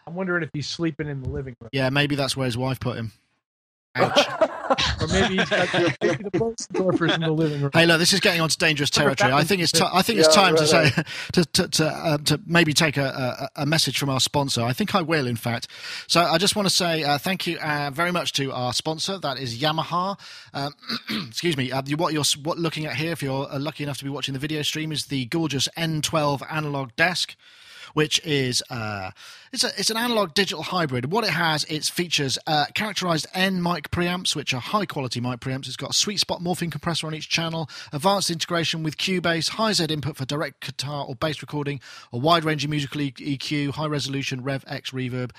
[0.08, 2.80] I'm wondering if he's sleeping in the living room, Yeah, maybe that's where his wife
[2.80, 3.12] put him.
[3.96, 4.50] Ouch.
[5.02, 7.72] or maybe he's got the, maybe the Bösendorfers in the living room.
[7.74, 9.32] Hey, look, this is getting onto dangerous territory.
[9.34, 11.86] I think it's ti I think it's Yeah, time to right, say to to to,
[11.88, 14.62] uh, to maybe take a, a a message from our sponsor.
[14.64, 15.68] I think I will, in fact.
[16.08, 19.18] So I just want to say uh, thank you uh, very much to our sponsor.
[19.20, 20.20] That is Yamaha.
[20.54, 20.74] Um,
[21.28, 21.72] excuse me.
[21.72, 24.10] Uh, you- what you're what looking at here, if you're uh, lucky enough to be
[24.10, 27.36] watching the video stream, is the gorgeous N12 analog desk
[27.94, 29.12] which is uh,
[29.54, 31.12] it's a it's an analog digital hybrid.
[31.12, 35.40] What it has, it features uh, characterized N mic preamps, which are high quality mic
[35.40, 35.68] preamps.
[35.68, 39.74] It's got a sweet spot morphing compressor on each channel, advanced integration with Cubase, high
[39.74, 41.80] Z input for direct guitar or bass recording,
[42.12, 45.32] a wide ranging musical E- EQ, high resolution Rev X reverb.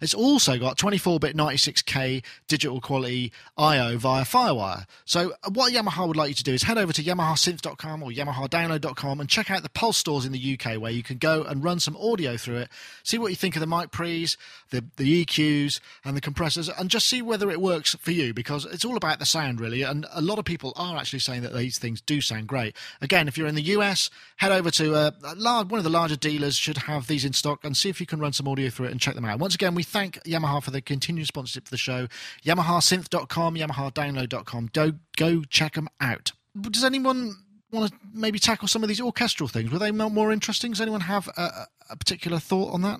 [0.00, 4.86] It's also got 24-bit 96k digital quality I/O via FireWire.
[5.04, 8.10] So uh, what Yamaha would like you to do is head over to YamahaSynth.com or
[8.10, 11.64] YamahaDownload.com and check out the Pulse stores in the UK where you can go and
[11.64, 12.68] run some audio through it,
[13.02, 14.36] see what you think of the mic pre's,
[14.70, 18.64] the the EQs and the compressors, and just see whether it works for you because
[18.66, 19.82] it's all about the sound really.
[19.82, 22.76] And a lot of people are actually saying that these things do sound great.
[23.00, 25.90] Again, if you're in the US, head over to uh, a large, one of the
[25.90, 28.70] larger dealers should have these in stock and see if you can run some audio
[28.70, 29.38] through it and check them out.
[29.38, 32.06] Once again, we thank Yamaha for the continued sponsorship for the show.
[32.44, 34.70] YamahaSynth.com, YamahaDownload.com.
[34.72, 36.32] Go go check them out.
[36.60, 37.36] Does anyone
[37.72, 39.70] want to maybe tackle some of these orchestral things?
[39.70, 40.72] Were they more interesting?
[40.72, 42.98] Does anyone have a, a- a particular thought on that?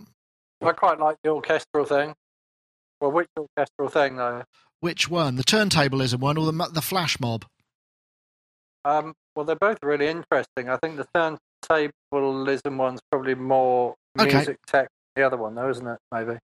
[0.66, 2.14] I quite like the orchestral thing.
[3.00, 4.44] Well, which orchestral thing though?
[4.80, 5.36] Which one?
[5.36, 7.44] The turntablism one or the the flash mob?
[8.84, 10.68] Um, well, they're both really interesting.
[10.68, 14.34] I think the turntablism one's probably more Okay.
[14.36, 14.88] music tech.
[15.14, 15.98] than The other one, though, isn't it?
[16.12, 16.38] Maybe.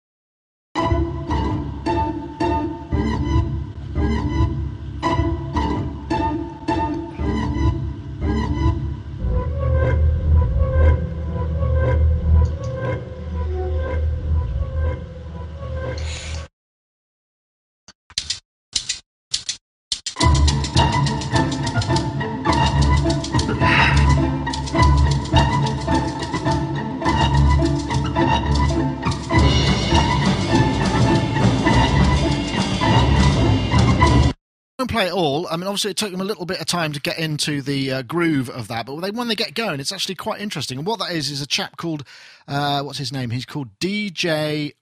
[35.00, 35.46] Play it all.
[35.48, 37.90] I mean, obviously, it took them a little bit of time to get into the
[37.90, 40.76] uh, groove of that, but they, when they get going, it's actually quite interesting.
[40.76, 42.04] And what that is is a chap called
[42.46, 43.30] uh, what's his name?
[43.30, 44.74] He's called DJ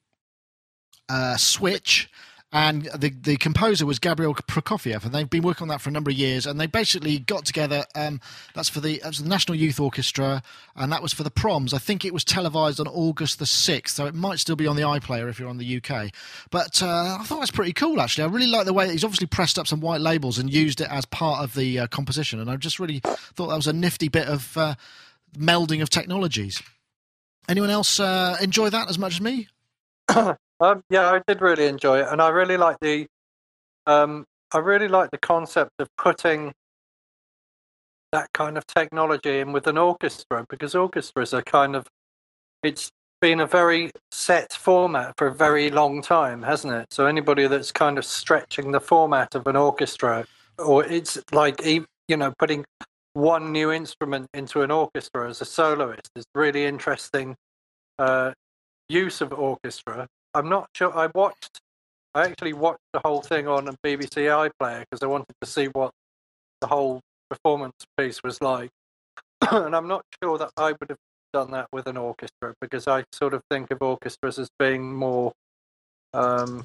[1.08, 2.10] uh, Switch,
[2.50, 5.92] and the the composer was Gabriel Prokofiev, and they've been working on that for a
[5.92, 6.46] number of years.
[6.46, 7.84] And they basically got together.
[7.94, 8.20] Um,
[8.54, 10.42] that's for the, that's the National Youth Orchestra,
[10.74, 11.74] and that was for the proms.
[11.74, 14.76] I think it was televised on August the sixth, so it might still be on
[14.76, 16.10] the iPlayer if you're on the UK.
[16.50, 18.00] But uh, I thought that's pretty cool.
[18.00, 20.80] Actually, I really like the way he's obviously pressed up some white labels and used
[20.80, 23.74] it as part of the uh, composition, and I just really thought that was a
[23.74, 24.74] nifty bit of uh,
[25.36, 26.62] melding of technologies.
[27.46, 29.48] Anyone else uh, enjoy that as much as me?
[30.60, 33.06] Um, yeah, I did really enjoy it, and I really like the,
[33.86, 36.52] um, I really like the concept of putting
[38.10, 41.86] that kind of technology in with an orchestra because orchestras are kind of,
[42.62, 42.90] it's
[43.20, 46.86] been a very set format for a very long time, hasn't it?
[46.90, 50.24] So anybody that's kind of stretching the format of an orchestra,
[50.58, 52.64] or it's like you know putting
[53.12, 57.36] one new instrument into an orchestra as a soloist is really interesting
[57.98, 58.32] uh,
[58.88, 60.96] use of orchestra I'm not sure.
[60.96, 61.60] I watched.
[62.14, 65.66] I actually watched the whole thing on a BBC iPlayer because I wanted to see
[65.66, 65.92] what
[66.60, 68.70] the whole performance piece was like,
[69.52, 70.98] and I'm not sure that I would have
[71.32, 75.32] done that with an orchestra because I sort of think of orchestras as being more,
[76.14, 76.64] um,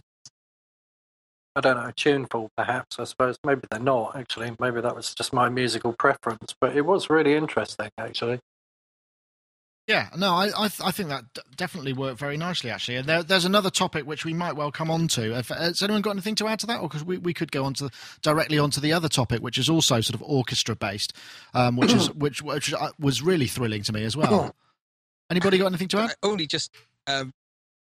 [1.55, 2.97] I don't know, tuneful perhaps.
[2.99, 4.55] I suppose maybe they're not actually.
[4.59, 8.39] Maybe that was just my musical preference, but it was really interesting actually.
[9.87, 12.95] Yeah, no, I I, th- I think that d- definitely worked very nicely actually.
[12.95, 15.37] And there, there's another topic which we might well come on to.
[15.37, 17.65] If, has anyone got anything to add to that, or because we, we could go
[17.65, 17.89] on to
[18.21, 21.11] directly onto the other topic, which is also sort of orchestra based,
[21.53, 24.55] um, which is which which uh, was really thrilling to me as well.
[25.29, 26.11] Anybody got anything to add?
[26.11, 26.73] I only just
[27.07, 27.33] um,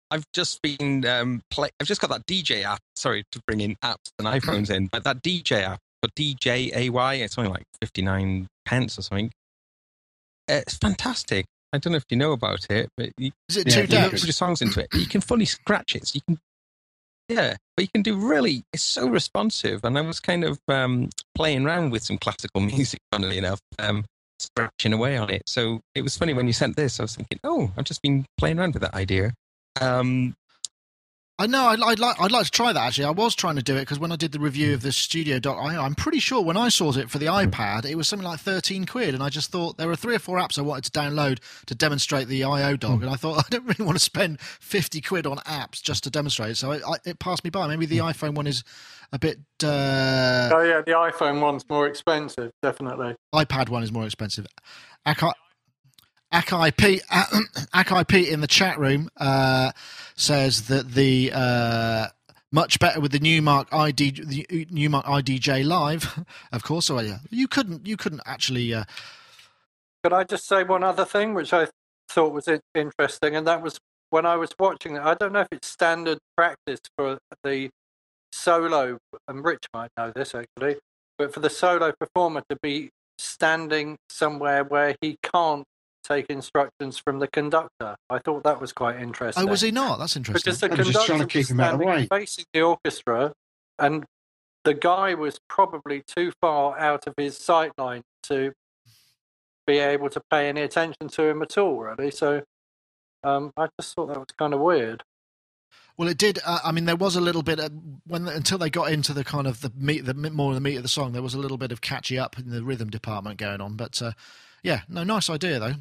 [0.09, 1.69] I've just been um, play.
[1.79, 2.79] I've just got that DJ app.
[2.95, 7.37] Sorry to bring in apps and iPhones in, but that DJ app, for DJAY, it's
[7.37, 9.29] only like fifty nine pence or something.
[10.47, 11.45] It's fantastic.
[11.73, 13.87] I don't know if you know about it, but you, Is it Yeah, two you
[13.99, 14.09] you Yeah.
[14.09, 14.89] put your songs into it.
[14.93, 16.07] You can fully scratch it.
[16.07, 16.39] So you can,
[17.29, 18.63] yeah, but you can do really.
[18.73, 22.99] It's so responsive, and I was kind of um, playing around with some classical music,
[23.11, 24.05] funnily enough, um,
[24.39, 25.43] scratching away on it.
[25.47, 26.99] So it was funny when you sent this.
[26.99, 29.33] I was thinking, oh, I've just been playing around with that idea.
[29.79, 30.33] Um,
[31.41, 31.69] I know.
[31.69, 32.21] I'd, I'd like.
[32.21, 32.79] I'd like to try that.
[32.79, 34.91] Actually, I was trying to do it because when I did the review of the
[34.91, 37.49] Studio Doc, I, I'm pretty sure when I saw it for the hmm.
[37.49, 40.19] iPad, it was something like 13 quid, and I just thought there were three or
[40.19, 43.03] four apps I wanted to download to demonstrate the iO Dock, hmm.
[43.05, 46.11] and I thought I don't really want to spend 50 quid on apps just to
[46.11, 46.51] demonstrate.
[46.51, 46.57] it.
[46.57, 47.65] So it, I, it passed me by.
[47.65, 48.05] Maybe the hmm.
[48.05, 48.63] iPhone one is
[49.11, 49.39] a bit.
[49.63, 53.15] Uh, Oh yeah, the iPhone one's more expensive, definitely.
[53.33, 54.45] iPad one is more expensive.
[55.07, 55.33] Akai,
[56.33, 57.03] Akai Pete,
[58.07, 59.71] Pete in the chat room uh,
[60.15, 62.07] says that the uh,
[62.51, 66.85] much better with the Numark ID, the Numark IDJ Live, of course.
[66.85, 68.73] So yeah, you couldn't, you couldn't actually.
[68.73, 68.85] Uh,
[70.03, 71.67] Could I just say one other thing, which I
[72.09, 73.77] thought was interesting, and that was
[74.09, 75.01] when I was watching it.
[75.01, 77.69] I don't know if it's standard practice for the
[78.31, 80.77] solo, and Rich might know this actually,
[81.17, 85.65] but for the solo performer to be standing somewhere where he can't
[86.11, 87.95] take instructions from the conductor.
[88.09, 89.43] I thought that was quite interesting.
[89.43, 89.99] oh, was he not?
[89.99, 90.51] That's interesting.
[90.51, 92.07] Because the They were just trying to keep him out of the way.
[92.07, 93.33] facing the orchestra,
[93.79, 94.05] and
[94.63, 98.53] the guy was probably too far out of his sight line to
[99.65, 102.11] be able to pay any attention to him at all, really.
[102.11, 102.43] So
[103.23, 105.03] um, I just thought that was kind of weird.
[105.97, 106.39] Well, it did.
[106.45, 107.69] Uh, I mean, there was a little bit uh,
[108.07, 110.77] when until they got into the kind of the meat, the more of the meat
[110.77, 111.11] of the song.
[111.11, 113.75] There was a little bit of catchy up in the rhythm department going on.
[113.75, 114.13] But uh,
[114.63, 115.75] yeah, no, nice idea though.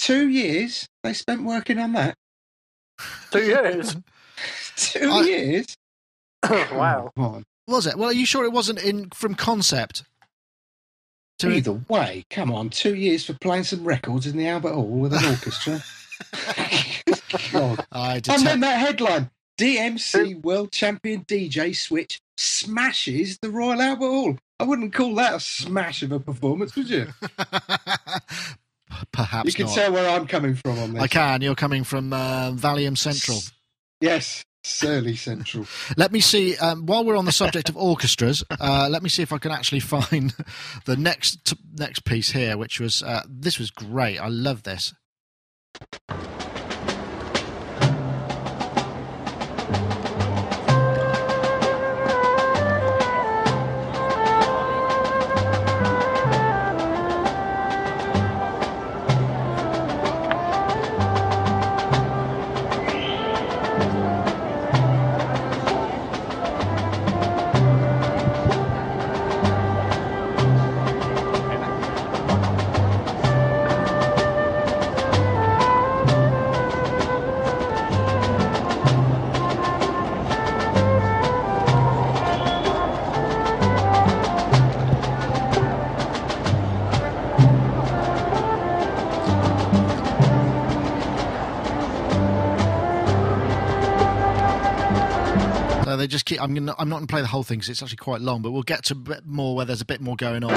[0.00, 2.16] Two years they spent working on that.
[3.30, 3.96] Two years.
[4.76, 5.76] Two I- years.
[6.50, 7.10] wow.
[7.14, 7.44] Come on.
[7.68, 7.96] Was it?
[7.96, 10.04] Well, are you sure it wasn't in from concept?
[11.40, 12.70] To Either way, come on.
[12.70, 15.82] Two years for playing some records in the Albert Hall with an orchestra.
[17.52, 17.86] God.
[17.92, 18.44] I And detect.
[18.44, 24.38] then that headline DMC World Champion DJ Switch smashes the Royal Albert Hall.
[24.58, 27.06] I wouldn't call that a smash of a performance, would you?
[29.12, 29.74] perhaps you can not.
[29.74, 31.02] tell where I'm coming from on this.
[31.02, 31.42] I can.
[31.42, 33.38] You're coming from uh, Valium Central.
[34.00, 35.66] Yes, Surly Central.
[35.96, 36.56] let me see.
[36.56, 39.52] Um, while we're on the subject of orchestras, uh, let me see if I can
[39.52, 40.34] actually find
[40.84, 44.18] the next t- next piece here, which was uh, this was great.
[44.18, 44.92] I love this.
[96.38, 96.74] I'm gonna.
[96.78, 98.62] I'm not going to play the whole thing because it's actually quite long, but we'll
[98.62, 100.50] get to more where there's a bit more going on.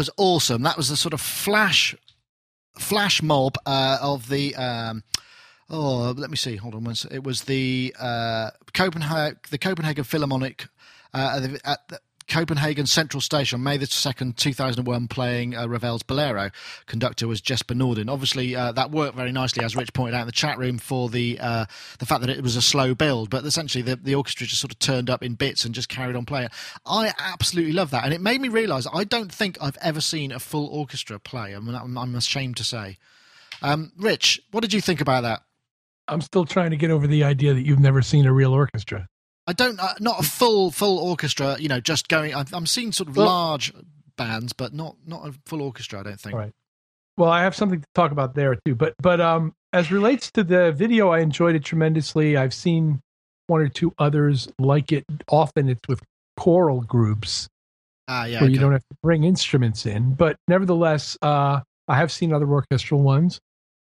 [0.00, 0.62] Was awesome.
[0.62, 1.94] That was the sort of flash,
[2.78, 4.56] flash mob uh, of the.
[4.56, 5.02] Um,
[5.68, 6.56] oh, let me see.
[6.56, 6.86] Hold on.
[7.10, 10.68] It was the uh, Copenhagen, the Copenhagen Philharmonic
[11.12, 12.00] uh, at the- at the
[12.30, 16.50] Copenhagen Central Station, May the second, two thousand and one, playing uh, Ravel's Bolero.
[16.86, 18.10] Conductor was Jesper Nordin.
[18.10, 21.10] Obviously, uh, that worked very nicely, as Rich pointed out in the chat room, for
[21.10, 21.66] the uh,
[21.98, 23.28] the fact that it was a slow build.
[23.28, 26.16] But essentially, the, the orchestra just sort of turned up in bits and just carried
[26.16, 26.48] on playing.
[26.86, 30.32] I absolutely love that, and it made me realise I don't think I've ever seen
[30.32, 31.54] a full orchestra play.
[31.54, 32.96] I mean, I'm, I'm ashamed to say.
[33.60, 35.42] Um, Rich, what did you think about that?
[36.08, 39.08] I'm still trying to get over the idea that you've never seen a real orchestra.
[39.50, 41.56] I don't, uh, not a full full orchestra.
[41.58, 42.34] You know, just going.
[42.34, 43.72] I'm, I'm seeing sort of Well- large
[44.16, 46.00] bands, but not not a full orchestra.
[46.00, 46.36] I don't think.
[46.36, 46.52] Right.
[47.16, 48.74] Well, I have something to talk about there too.
[48.74, 52.36] But but um, as relates to the video, I enjoyed it tremendously.
[52.36, 53.00] I've seen
[53.48, 55.04] one or two others like it.
[55.28, 56.00] Often it's with
[56.36, 57.48] choral groups
[58.08, 58.40] Ah, yeah.
[58.40, 60.14] where you don't have to bring instruments in.
[60.14, 63.40] But nevertheless, uh, I have seen other orchestral ones.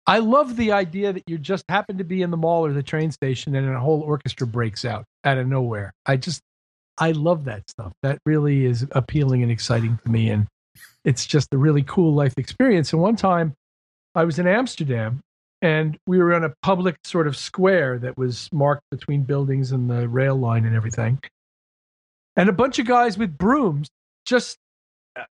[0.07, 2.83] I love the idea that you just happen to be in the mall or the
[2.83, 5.93] train station and a whole orchestra breaks out out of nowhere.
[6.05, 6.41] I just,
[6.97, 7.91] I love that stuff.
[8.03, 10.29] That really is appealing and exciting to me.
[10.29, 10.47] And
[11.03, 12.93] it's just a really cool life experience.
[12.93, 13.53] And one time
[14.13, 15.21] I was in Amsterdam
[15.61, 19.89] and we were on a public sort of square that was marked between buildings and
[19.89, 21.19] the rail line and everything.
[22.35, 23.87] And a bunch of guys with brooms
[24.25, 24.57] just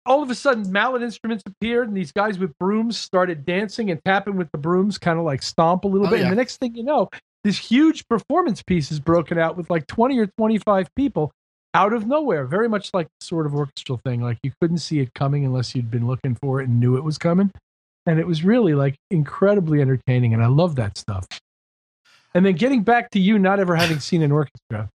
[0.06, 4.00] all of a sudden mallet instruments appeared and these guys with brooms started dancing and
[4.06, 6.20] tapping with the brooms kind of like stomp a little Oh, bit.
[6.20, 6.24] Yeah.
[6.26, 7.10] and the next thing you know
[7.44, 11.32] this huge performance piece is broken out with like 20 or 25 people
[11.74, 14.22] out of nowhere very much like the sort of orchestral thing.
[14.22, 17.04] Like you couldn't see it coming unless you'd been looking for it and knew it
[17.04, 17.52] was coming.
[18.06, 21.26] And it was really like incredibly entertaining and i love that stuff.
[22.36, 24.90] And then getting back to you not ever having seen an orchestra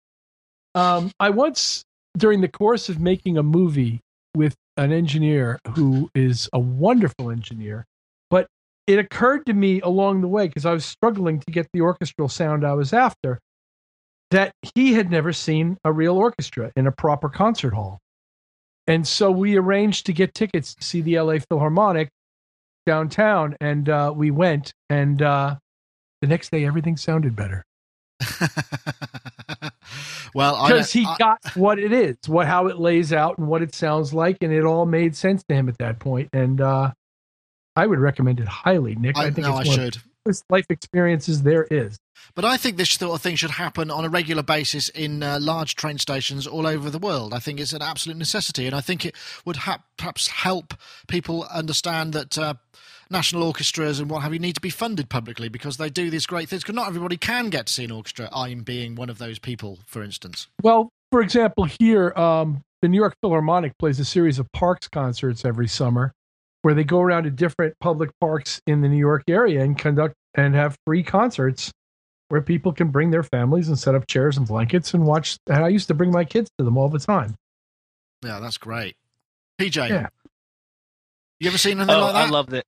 [0.75, 1.83] um, i once
[2.17, 4.01] during the course of making a movie
[4.35, 7.85] with an engineer who is a wonderful engineer.
[8.29, 8.47] But
[8.87, 12.29] it occurred to me along the way, because I was struggling to get the orchestral
[12.29, 13.39] sound I was after,
[14.31, 17.99] that he had never seen a real orchestra in a proper concert hall.
[18.87, 22.09] And so we arranged to get tickets to see the LA Philharmonic
[22.85, 24.73] downtown, and uh, we went.
[24.89, 25.55] And uh,
[26.21, 27.63] the next day, everything sounded better
[30.33, 33.61] well, because he I- got what it is, what how it lays out, and what
[33.61, 36.29] it sounds like, and it all made sense to him at that point.
[36.33, 36.91] And uh,
[37.75, 39.17] I would recommend it highly, Nick.
[39.17, 39.97] I, I, think no, I it's of should.
[40.49, 41.97] life experiences there is.
[42.33, 45.37] But I think this sort of thing should happen on a regular basis in uh,
[45.39, 47.33] large train stations all over the world.
[47.33, 50.73] I think it's an absolute necessity, and I think it would ha- perhaps help
[51.07, 52.55] people understand that uh,
[53.09, 56.25] national orchestras and what have you need to be funded publicly because they do these
[56.25, 56.63] great things.
[56.63, 58.29] Because not everybody can get to see an orchestra.
[58.33, 60.47] I'm being one of those people, for instance.
[60.61, 65.45] Well, for example, here um, the New York Philharmonic plays a series of parks concerts
[65.45, 66.11] every summer,
[66.63, 70.15] where they go around to different public parks in the New York area and conduct
[70.33, 71.71] and have free concerts
[72.29, 75.37] where people can bring their families and set up chairs and blankets and watch.
[75.47, 77.35] And I used to bring my kids to them all the time.
[78.23, 78.95] Yeah, that's great.
[79.59, 80.07] PJ, Yeah.
[81.39, 82.27] you ever seen anything Oh, like that?
[82.27, 82.65] I loved that.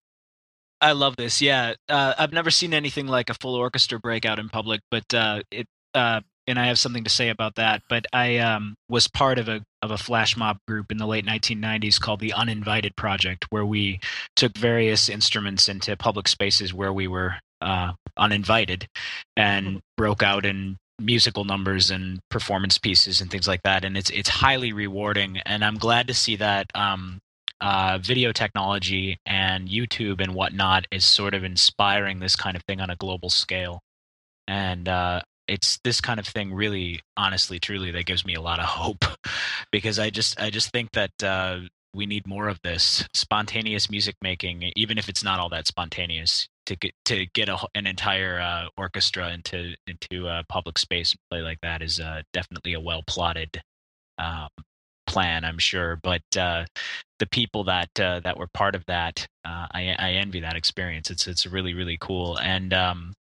[0.79, 1.41] I love this.
[1.41, 5.41] Yeah, uh, I've never seen anything like a full orchestra breakout in public, but uh,
[5.51, 7.81] it uh, and I have something to say about that.
[7.89, 11.25] But I um, was part of a of a flash mob group in the late
[11.25, 13.99] 1990s called the Uninvited Project, where we
[14.35, 18.87] took various instruments into public spaces where we were uh, uninvited,
[19.35, 23.83] and broke out in musical numbers and performance pieces and things like that.
[23.83, 26.67] And it's it's highly rewarding, and I'm glad to see that.
[26.75, 27.19] Um,
[27.61, 32.81] uh, video technology and YouTube and whatnot is sort of inspiring this kind of thing
[32.81, 33.81] on a global scale.
[34.47, 38.59] And uh, it's this kind of thing, really, honestly, truly, that gives me a lot
[38.59, 39.05] of hope
[39.71, 41.59] because I just, I just think that uh,
[41.93, 46.47] we need more of this spontaneous music making, even if it's not all that spontaneous.
[46.67, 51.19] To get to get a, an entire uh, orchestra into into a public space and
[51.31, 53.61] play like that is uh, definitely a well plotted
[54.17, 54.49] um,
[55.07, 55.99] plan, I'm sure.
[56.03, 56.65] But uh,
[57.19, 61.09] the people that uh, that were part of that, uh, I, I envy that experience.
[61.09, 62.37] It's it's really really cool.
[62.37, 63.13] And um,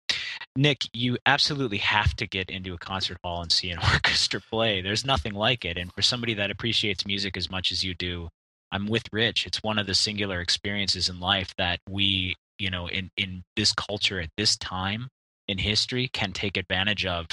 [0.55, 4.81] Nick, you absolutely have to get into a concert hall and see an orchestra play.
[4.81, 5.77] There's nothing like it.
[5.77, 8.29] And for somebody that appreciates music as much as you do,
[8.71, 9.47] I'm with Rich.
[9.47, 13.71] It's one of the singular experiences in life that we, you know, in, in this
[13.71, 15.07] culture at this time
[15.47, 17.27] in history can take advantage of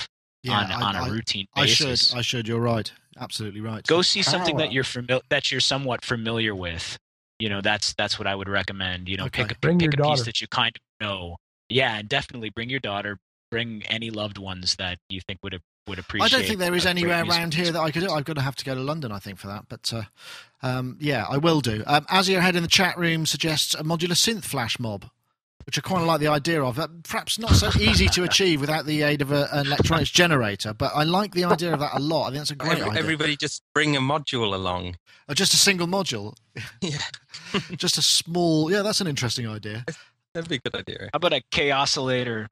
[0.49, 2.09] on, I, on a I- routine I basis.
[2.09, 2.19] should.
[2.19, 2.47] I should.
[2.49, 2.93] You're right.
[3.19, 3.87] Absolutely right.
[3.87, 6.99] Go see something that you're familiar that you're somewhat familiar with.
[7.39, 9.09] You know, that's that's what I would recommend.
[9.09, 9.43] You know, Okay.
[9.43, 11.37] pick a Bring pick your a piece that you kind of know.
[11.69, 13.19] Yeah, and definitely bring your daughter.
[13.51, 16.33] Bring any loved ones that you think would would appreciate.
[16.33, 18.11] I don't think there is anywhere around here that I could do.
[18.11, 19.67] I'm going to have to go to London, I think, for that.
[19.69, 20.03] But uh,
[20.63, 21.85] um, yeah, I will do.
[21.87, 25.07] Um, Azzy Head in the chat room suggests a modular synth flash mob,
[25.67, 26.79] which I quite like the idea of.
[26.79, 30.75] Uh, perhaps not so easy to achieve without the aid of a, an electronics generator,
[30.75, 32.27] but I like the idea of that a lot.
[32.27, 32.99] I think that's a great Every- idea.
[33.01, 34.97] everybody just bring a module along.
[35.29, 36.35] Uh, just a single module,
[36.81, 36.99] Yeah,
[37.77, 38.71] just a small.
[38.71, 39.85] Yeah, that's an interesting idea.
[40.35, 41.09] that'd be a good idea.
[41.13, 42.47] How about a K oscillator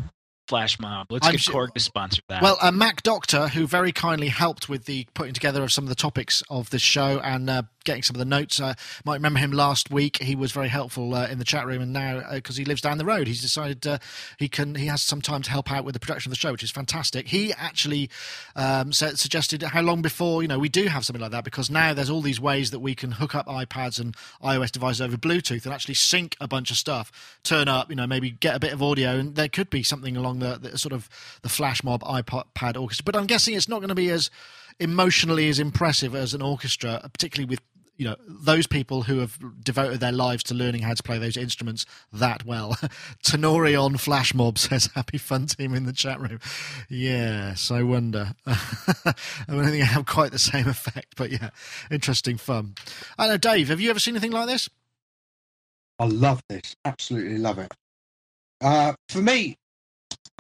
[0.49, 1.07] flash mob?
[1.11, 2.43] Let's I'm get sure- Korg to sponsor that.
[2.43, 5.89] Well, uh, Mac Doctor, who very kindly helped with the putting together of some of
[5.89, 8.61] the topics of this show and uh, getting some of the notes.
[8.61, 8.75] Uh,
[9.05, 10.19] might remember him last week.
[10.23, 12.99] He was very helpful uh, in the chat room, and now because he lives down
[12.99, 13.99] the road, he's decided uh,
[14.39, 16.53] he can he has some time to help out with the production of the show,
[16.53, 17.29] which is fantastic.
[17.29, 18.11] He actually
[18.57, 21.95] um, suggested how long before you know we do have something like that because now
[21.95, 25.65] there's all these ways that we can hook up iPads and iOS devices over Bluetooth
[25.65, 28.73] and actually sync a bunch of stuff, turn up, you know, maybe get a bit
[28.73, 31.09] of audio, and there could be something along the, the sort of
[31.43, 33.05] the flash mob iPad orchestra.
[33.05, 34.31] But I'm guessing it's not going to be as
[34.79, 37.61] emotionally as impressive as an orchestra, particularly with
[38.03, 41.37] you know those people who have devoted their lives to learning how to play those
[41.37, 42.75] instruments that well.
[43.23, 46.41] Tenori-on flash mob says happy fun team in the chat room.
[46.89, 48.33] Yes, I wonder.
[48.47, 49.15] I
[49.47, 51.51] don't think I have quite the same effect, but yeah,
[51.93, 52.75] interesting fun.
[53.17, 53.69] I know, Dave.
[53.69, 54.69] Have you ever seen anything like this?
[56.01, 56.75] I love this.
[56.85, 57.73] Absolutely love it.
[58.61, 59.59] Uh, for me,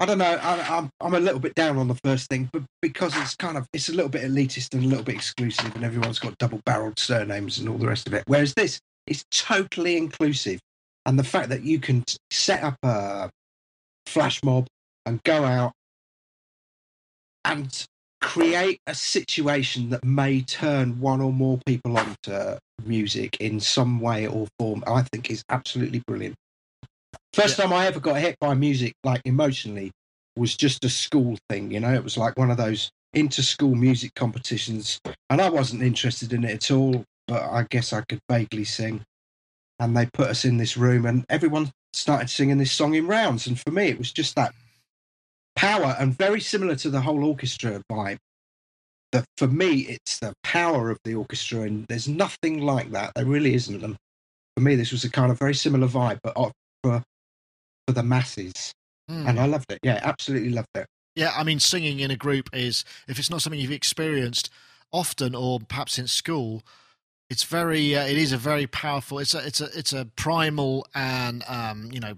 [0.03, 0.25] I don't know.
[0.43, 3.57] I, I'm I'm a little bit down on the first thing, but because it's kind
[3.57, 6.99] of it's a little bit elitist and a little bit exclusive, and everyone's got double-barreled
[6.99, 8.25] surnames and all the rest of it.
[8.27, 10.59] Whereas this is totally inclusive,
[11.07, 13.31] and the fact that you can set up a
[14.07, 14.67] flash mob
[15.07, 15.73] and go out
[17.45, 17.85] and
[18.21, 24.27] create a situation that may turn one or more people onto music in some way
[24.27, 26.35] or form, I think is absolutely brilliant.
[27.33, 29.91] First time I ever got hit by music, like emotionally,
[30.37, 31.71] was just a school thing.
[31.71, 35.01] You know, it was like one of those inter-school music competitions,
[35.31, 37.05] and I wasn't interested in it at all.
[37.29, 39.03] But I guess I could vaguely sing,
[39.79, 43.47] and they put us in this room, and everyone started singing this song in rounds.
[43.47, 44.53] And for me, it was just that
[45.55, 48.19] power, and very similar to the whole orchestra vibe.
[49.13, 53.13] That for me, it's the power of the orchestra, and there's nothing like that.
[53.15, 53.85] There really isn't.
[53.85, 53.97] And
[54.57, 56.37] for me, this was a kind of very similar vibe, but
[56.83, 57.03] for
[57.87, 58.73] for the masses,
[59.09, 59.27] Hmm.
[59.27, 59.81] and I loved it.
[59.83, 60.87] Yeah, absolutely loved it.
[61.15, 64.49] Yeah, I mean, singing in a group is if it's not something you've experienced
[64.93, 66.63] often or perhaps in school,
[67.29, 67.95] it's very.
[67.97, 69.19] Uh, it is a very powerful.
[69.19, 69.47] It's a.
[69.47, 69.69] It's a.
[69.79, 72.15] It's a primal and um, you know.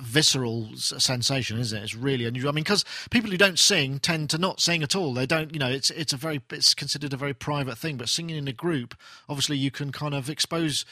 [0.00, 1.82] Visceral sensation, isn't it?
[1.82, 2.48] It's really unusual.
[2.50, 5.12] I mean, because people who don't sing tend to not sing at all.
[5.12, 5.68] They don't, you know.
[5.68, 7.98] It's it's a very it's considered a very private thing.
[7.98, 8.94] But singing in a group,
[9.28, 10.86] obviously, you can kind of expose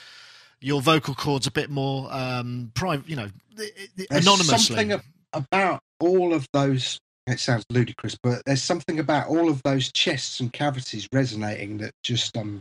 [0.60, 3.70] your vocal cords a bit more um private you know There's
[4.10, 5.00] anonymously something
[5.32, 6.98] about all of those.
[7.26, 11.92] It sounds ludicrous, but there's something about all of those chests and cavities resonating that
[12.02, 12.60] just um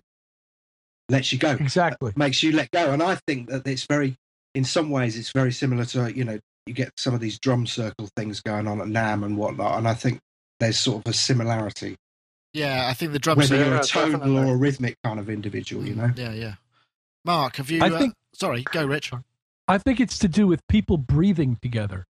[1.09, 1.51] lets you go.
[1.51, 2.11] Exactly.
[2.15, 2.91] makes you let go.
[2.91, 4.15] And I think that it's very,
[4.53, 7.65] in some ways, it's very similar to you know you get some of these drum
[7.65, 9.77] circle things going on at NAMM and whatnot.
[9.79, 10.19] And I think
[10.59, 11.95] there's sort of a similarity,
[12.53, 14.37] yeah i think the drum whether set- you're a tonal definitely.
[14.49, 15.85] or a rhythmic kind of individual.
[15.87, 16.53] You know, Yeah, yeah.
[17.25, 17.81] Mark, have you?
[17.83, 19.11] I uh, think- sorry, go, Rich.
[19.67, 22.05] I think it's to do with people breathing together.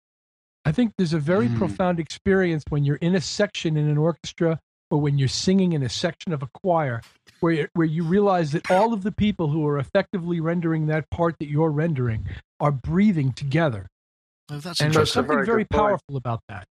[0.64, 1.58] I think there's a very Mm.
[1.58, 5.82] profound experience when you're in a section in an orchestra or when you're singing in
[5.82, 7.02] a section of a choir
[7.40, 11.08] where you, where you realize that all of the people who are effectively rendering that
[11.10, 12.28] part that you're rendering
[12.60, 13.86] are breathing together.
[14.50, 15.12] Oh, that's And there's interesting.
[15.20, 15.80] something very very good point.
[15.80, 16.66] powerful about that.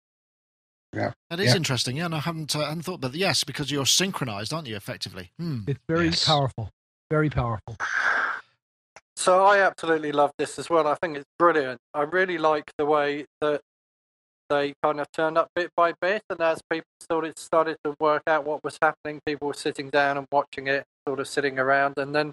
[0.94, 1.56] Yeah, that is Yeah.
[1.56, 1.96] interesting.
[1.96, 4.76] Yeah, no, I haven't, uh, hadn't thought, but yes, because you're synchronized, aren't you?
[4.76, 5.32] Effectively.
[5.38, 5.60] Hmm.
[5.66, 6.24] It's very Yes.
[6.24, 6.70] powerful.
[7.10, 7.76] Very powerful.
[9.22, 10.88] So I absolutely love this as well.
[10.88, 11.78] I think it's brilliant.
[11.94, 13.60] I really like the way that
[14.50, 18.24] they kind of turned up bit by bit, and as people started started to work
[18.26, 21.98] out what was happening, people were sitting down and watching it, sort of sitting around,
[21.98, 22.32] and then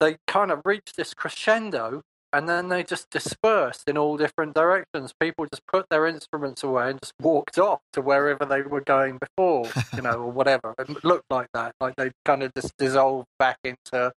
[0.00, 5.12] they kind of reached this crescendo, and then they just dispersed in all different directions.
[5.20, 9.20] People just put their instruments away and just walked off to wherever they were going
[9.20, 10.74] before, you know, or whatever.
[10.80, 14.10] It looked like that, like they kind of just dissolved back into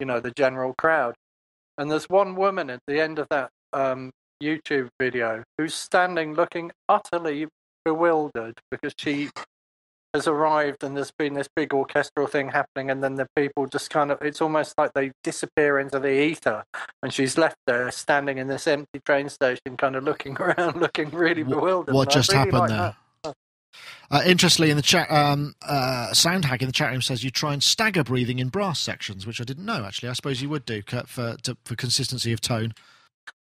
[0.00, 1.14] you know the general crowd
[1.78, 4.10] and there's one woman at the end of that um
[4.42, 7.46] YouTube video who's standing looking utterly
[7.84, 9.30] bewildered because she
[10.14, 13.90] has arrived and there's been this big orchestral thing happening and then the people just
[13.90, 16.64] kind of it's almost like they disappear into the ether
[17.02, 21.10] and she's left there standing in this empty train station kind of looking around looking
[21.10, 22.78] really bewildered What just really happened like there?
[22.78, 22.96] that.
[24.10, 27.62] Uh, interestingly, in the chat, um, uh, in the chat room says you try and
[27.62, 29.84] stagger breathing in brass sections, which I didn't know.
[29.84, 32.74] Actually, I suppose you would do for to, for consistency of tone.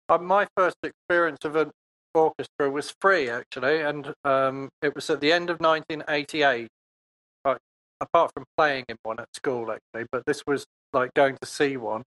[0.08, 1.70] Uh, my first experience of an
[2.14, 6.68] orchestra was free actually, and um, it was at the end of 1988.
[7.44, 7.54] Uh,
[8.00, 11.76] apart from playing in one at school, actually, but this was like going to see
[11.76, 12.02] one.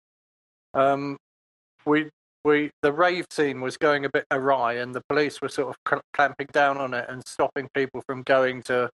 [0.74, 1.18] Um,
[1.86, 2.10] we
[2.44, 5.76] we the rave scene was going a bit awry, and the police were sort of
[5.88, 8.90] cl- clamping down on it and stopping people from going to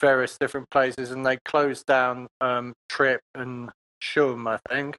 [0.00, 3.70] various different places, and they closed down um, Trip and
[4.02, 4.96] Shoom, I think.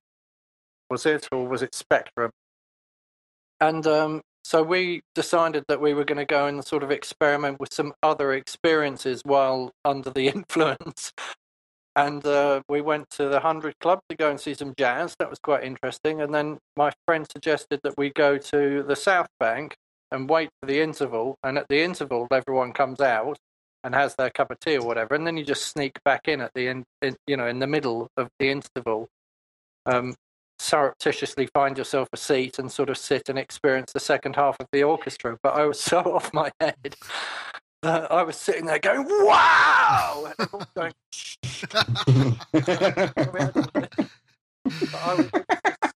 [0.89, 2.31] Was it or was it Spectrum?
[3.61, 7.59] And um, so we decided that we were going to go and sort of experiment
[7.59, 11.11] with some other experiences while under the influence.
[11.95, 15.15] And uh, we went to the Hundred Club to go and see some jazz.
[15.19, 16.21] That was quite interesting.
[16.21, 19.75] And then my friend suggested that we go to the South Bank
[20.11, 21.35] and wait for the interval.
[21.43, 23.37] And at the interval, everyone comes out
[23.83, 25.15] and has their cup of tea or whatever.
[25.15, 27.67] And then you just sneak back in at the end, in you know, in the
[27.67, 29.07] middle of the interval.
[29.85, 30.15] Um,
[30.59, 34.67] surreptitiously find yourself a seat and sort of sit and experience the second half of
[34.71, 35.37] the orchestra.
[35.41, 36.95] But I was so off my head
[37.81, 40.93] that I was sitting there going, "Wow!" And going,
[41.71, 41.89] but
[44.95, 45.29] I was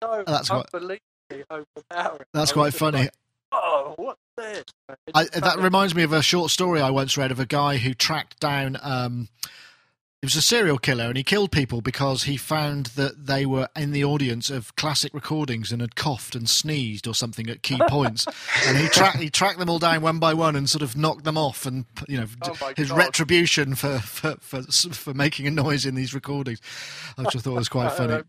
[0.02, 2.26] so That's quite- unbelievably overpowering.
[2.34, 2.98] That's quite funny.
[3.00, 3.14] like,
[3.52, 4.64] oh, what's this?
[5.14, 7.94] I, that reminds me of a short story I once read of a guy who
[7.94, 8.78] tracked down.
[8.82, 9.28] Um,
[10.22, 13.70] he was a serial killer, and he killed people because he found that they were
[13.76, 17.80] in the audience of classic recordings and had coughed and sneezed or something at key
[17.88, 18.26] points,
[18.68, 21.24] and he tracked he tracked them all down one by one and sort of knocked
[21.24, 22.98] them off, and you know Oh his God.
[22.98, 26.60] retribution for, for for for making a noise in these recordings,
[27.16, 28.22] which I thought it was quite funny.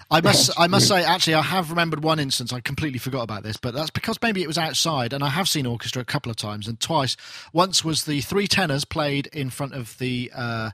[0.00, 0.18] Hope you doesn't find me then.
[0.18, 3.42] I must I must say actually I have remembered one instance I completely forgot about
[3.42, 6.30] this but that's because maybe it was outside and I have seen orchestra a couple
[6.30, 7.16] of times and twice
[7.52, 10.70] once was the three tenors played in front of the uh,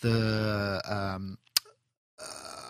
[0.00, 1.38] the um,
[2.20, 2.61] uh,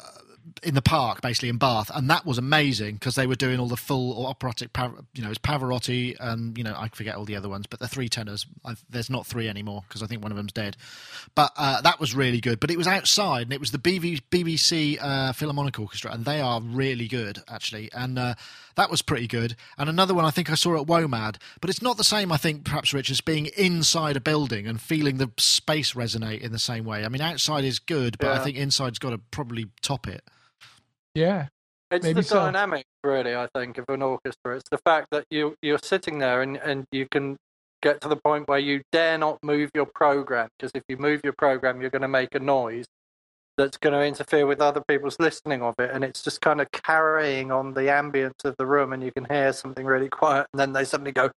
[0.62, 3.68] in the park basically in Bath and that was amazing because they were doing all
[3.68, 7.36] the full operatic Pav- you know it's Pavarotti and you know I forget all the
[7.36, 10.30] other ones but the three tenors I've, there's not three anymore because I think one
[10.32, 10.76] of them's dead
[11.34, 12.60] but uh, that was really good.
[12.60, 16.60] But it was outside, and it was the BBC uh, Philharmonic Orchestra, and they are
[16.60, 17.90] really good actually.
[17.92, 18.34] And uh,
[18.76, 19.56] that was pretty good.
[19.78, 22.32] And another one I think I saw at WOMAD, but it's not the same.
[22.32, 26.52] I think perhaps Rich as being inside a building and feeling the space resonate in
[26.52, 27.04] the same way.
[27.04, 30.22] I mean, outside is good, but I think inside's got to probably top it.
[31.14, 31.48] Yeah.
[31.90, 32.36] It's Maybe the so.
[32.36, 33.36] dynamic, really.
[33.36, 34.56] I think of an orchestra.
[34.56, 37.36] It's the fact that you you're sitting there and and you can
[37.82, 41.20] get to the point where you dare not move your program because if you move
[41.22, 42.86] your program, you're going to make a noise
[43.56, 46.70] that's going to interfere with other people's listening of it, and it's just kind of
[46.72, 50.60] carrying on the ambience of the room, and you can hear something really quiet, and
[50.60, 51.30] then they suddenly go,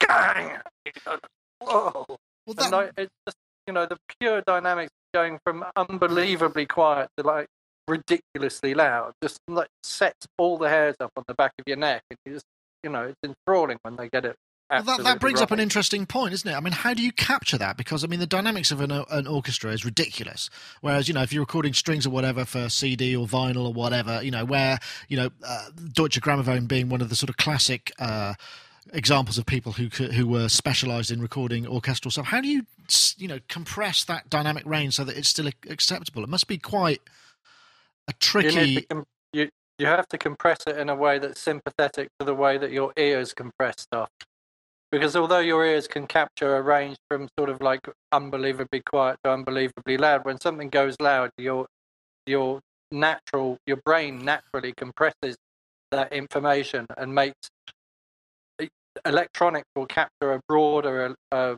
[0.00, 1.18] "Gang!" You go,
[1.60, 2.06] Whoa!
[2.08, 2.18] Well,
[2.48, 7.22] And that, like, it's just you know the pure dynamics going from unbelievably quiet to
[7.24, 7.46] like
[7.88, 12.02] ridiculously loud just like sets all the hairs up on the back of your neck
[12.10, 12.44] and you just
[12.82, 14.36] you know it's enthralling when they get it
[14.70, 16.54] Well, that, that brings up an interesting point, isn't it?
[16.54, 17.76] I mean, how do you capture that?
[17.76, 20.48] Because I mean, the dynamics of an, an orchestra is ridiculous.
[20.80, 24.22] Whereas, you know, if you're recording strings or whatever for CD or vinyl or whatever,
[24.22, 27.92] you know, where you know, uh, Deutsche Grammophon being one of the sort of classic.
[27.98, 28.34] Uh,
[28.92, 32.66] examples of people who who were specialized in recording orchestral stuff how do you
[33.16, 37.00] you know compress that dynamic range so that it's still acceptable it must be quite
[38.08, 39.48] a tricky to com- you,
[39.78, 42.92] you have to compress it in a way that's sympathetic to the way that your
[42.96, 44.10] ears compress stuff
[44.92, 47.80] because although your ears can capture a range from sort of like
[48.12, 51.66] unbelievably quiet to unbelievably loud when something goes loud your
[52.26, 52.60] your
[52.92, 55.36] natural your brain naturally compresses
[55.92, 57.36] that information and makes
[59.06, 61.56] electronics will capture a broader uh,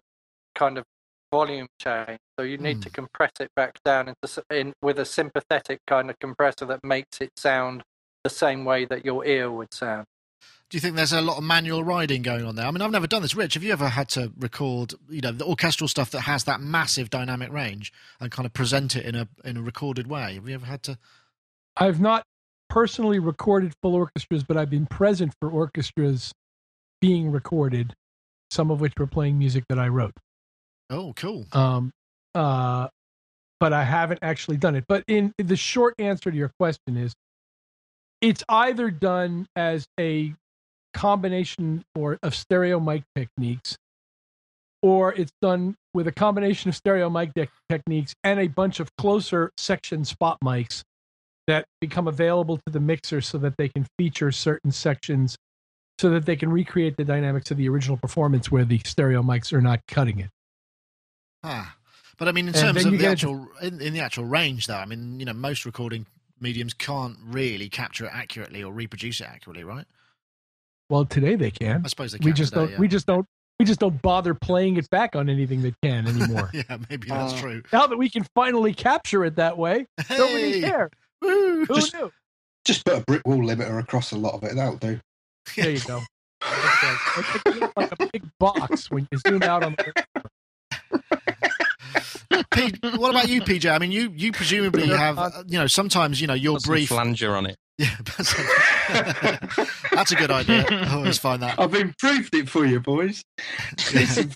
[0.55, 0.85] kind of
[1.33, 2.81] volume change so you need Hmm.
[2.81, 7.21] to compress it back down into in with a sympathetic kind of compressor that makes
[7.21, 7.83] it sound
[8.25, 10.07] the same way that your ear would sound
[10.71, 12.67] Do you think there's a lot of manual riding going on there?
[12.67, 13.35] I mean, I've never done this.
[13.35, 16.61] Rich, have you ever had to record, you know, the orchestral stuff that has that
[16.61, 20.35] massive dynamic range and kind of present it in a in a recorded way?
[20.35, 20.99] Have you ever had to?
[21.77, 22.25] I've not
[22.69, 26.33] personally recorded full orchestras, but I've been present for orchestras
[27.01, 27.95] being recorded,
[28.51, 30.15] some of which were playing music that I wrote.
[30.91, 31.47] Oh, cool.
[31.53, 31.93] Um,
[32.35, 32.89] uh,
[33.61, 34.85] but I haven't actually done it.
[34.89, 37.15] But in the short answer to your question is,
[38.21, 40.35] it's either done as a
[40.95, 43.77] combination or of stereo mic techniques,
[44.83, 48.95] or it's done with a combination of stereo mic de- techniques and a bunch of
[48.97, 50.83] closer section spot mics
[51.47, 55.37] that become available to the mixer so that they can feature certain sections
[55.99, 59.53] so that they can recreate the dynamics of the original performance where the stereo mics
[59.53, 60.31] are not cutting it.
[61.43, 61.77] Ah.
[62.19, 64.77] But I mean, in And terms of the actual in, in the actual range, though,
[64.77, 66.07] I mean, you know, most recording
[66.41, 69.87] mediums can't really capture it accurately or reproduce it accurately, right?
[70.91, 71.83] Well, today they can.
[71.85, 72.27] I suppose they can.
[72.27, 72.73] We just today, don't.
[72.73, 72.79] yeah.
[72.79, 73.27] We just don't.
[73.59, 76.51] We just don't bother playing it back on anything that can anymore.
[76.53, 77.63] yeah, maybe that's Uh, true.
[77.73, 80.91] now that we can finally capture it that way, don't really care.
[81.23, 81.65] Woo!
[81.67, 82.11] Who Just- knew?
[82.65, 84.55] Just put a brick wall limiter across a lot of it.
[84.57, 84.99] That'll do.
[85.57, 86.01] There you go.
[86.43, 87.67] Okay.
[87.77, 91.03] Like a big box when you zoom out on the.
[92.53, 93.71] P, what about you, PJ?
[93.71, 96.89] I mean, you you presumably have, uh, you know, sometimes you know your brief.
[96.89, 97.57] flanger on it.
[97.77, 97.91] Yeah,
[99.93, 100.65] that's a good idea.
[100.71, 101.59] I always find that.
[101.59, 103.25] I've improved it for you, boys.
[103.77, 104.31] It's in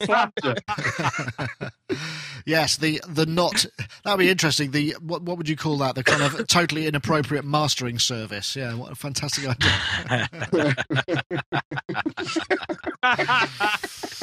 [2.47, 3.64] yes, the the not
[4.05, 4.72] that'd be interesting.
[4.72, 5.95] The what what would you call that?
[5.95, 8.57] The kind of totally inappropriate mastering service.
[8.57, 10.28] Yeah, what a fantastic idea.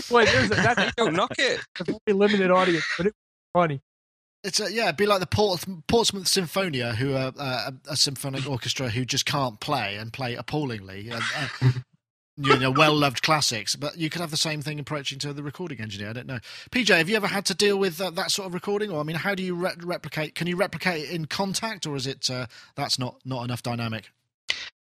[0.10, 1.62] Boy, there's a, that's Don't knock it.
[1.80, 3.16] a very limited audience, but it's
[3.54, 3.80] funny.
[4.46, 7.98] It's a, yeah, it'd be like the Port, Portsmouth Symphonia, who are uh, a, a
[7.98, 11.10] symphonic orchestra who just can't play and play appallingly.
[11.10, 11.70] And, uh,
[12.38, 15.80] you know, well-loved classics, but you could have the same thing approaching to the recording
[15.80, 16.10] engineer.
[16.10, 16.40] I don't know.
[16.70, 19.04] PJ, have you ever had to deal with uh, that sort of recording, or I
[19.04, 20.36] mean, how do you re- replicate?
[20.36, 24.12] Can you replicate it in contact, or is it uh, that's not not enough dynamic?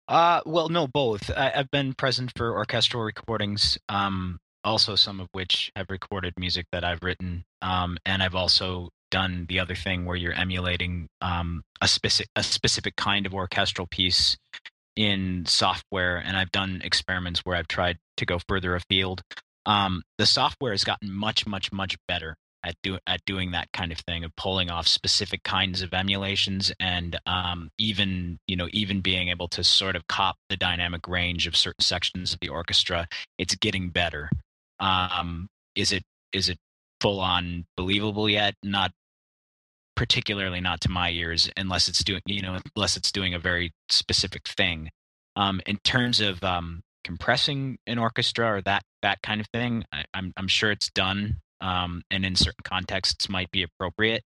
[0.07, 1.29] Uh, well, no, both.
[1.31, 6.67] I, I've been present for orchestral recordings, um, also some of which have recorded music
[6.71, 11.61] that I've written, um, and I've also done the other thing where you're emulating um,
[11.79, 14.35] a specific a specific kind of orchestral piece
[14.95, 19.21] in software, and I've done experiments where I've tried to go further afield.
[19.67, 23.91] Um, the software has gotten much, much, much better at do at doing that kind
[23.91, 29.01] of thing of pulling off specific kinds of emulations and um, even you know even
[29.01, 33.07] being able to sort of cop the dynamic range of certain sections of the orchestra.
[33.37, 34.29] It's getting better.
[34.79, 36.03] Um, is it
[36.33, 36.57] is it
[36.99, 38.55] full on believable yet?
[38.63, 38.91] Not
[39.95, 43.71] particularly not to my ears unless it's doing you know unless it's doing a very
[43.89, 44.89] specific thing.
[45.35, 50.03] Um, in terms of um, compressing an orchestra or that that kind of thing I,
[50.13, 54.23] I'm, I'm sure it's done um, and in certain contexts might be appropriate.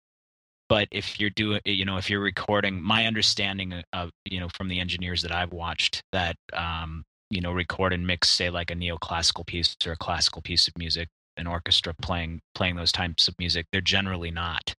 [0.68, 4.68] But if you're doing you know if you're recording my understanding of you know from
[4.68, 8.74] the engineers that i've watched that um, you know record and mix say like a
[8.74, 13.34] neoclassical piece or a classical piece of music an orchestra playing playing those types of
[13.38, 14.74] music they're generally not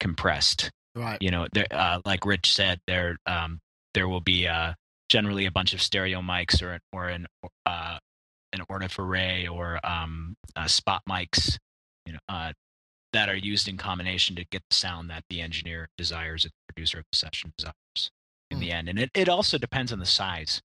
[0.00, 1.18] compressed Right.
[1.20, 3.60] you know uh, like rich said there um,
[3.94, 4.72] there will be uh,
[5.08, 7.26] generally a bunch of stereo mics or an or an
[7.66, 7.98] uh,
[8.52, 11.56] an ORTF array or um, uh, spot mics
[12.06, 12.52] you know uh,
[13.12, 16.74] that are used in combination to get the sound that the engineer desires and the
[16.74, 18.10] producer of the session desires
[18.50, 20.60] in the end and it, it also depends on the size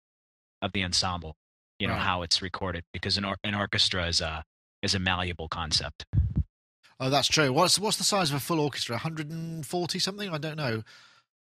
[0.62, 1.34] of the ensemble
[1.80, 2.02] you know Right.
[2.02, 4.44] how it's recorded because an, or- an orchestra is a
[4.82, 6.04] is a malleable concept
[7.00, 7.52] Oh, that's true.
[7.52, 8.94] What's what's the size of a full orchestra?
[8.96, 10.28] 140 something?
[10.28, 10.82] I don't know.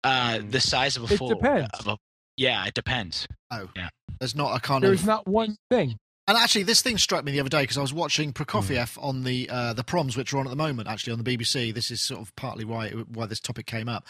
[0.02, 1.70] uh, the size of a It full depends.
[1.78, 1.96] of a-
[2.36, 3.88] yeah it depends Oh, Yeah.
[4.18, 5.96] There's not a kind There's of not one thing.
[6.26, 9.24] And actually, this thing struck me the other day because I was watching Prokofiev on
[9.24, 11.72] the uh, the proms, which are on at the moment, actually on the BBC.
[11.74, 14.06] This is sort of partly why why this topic came up.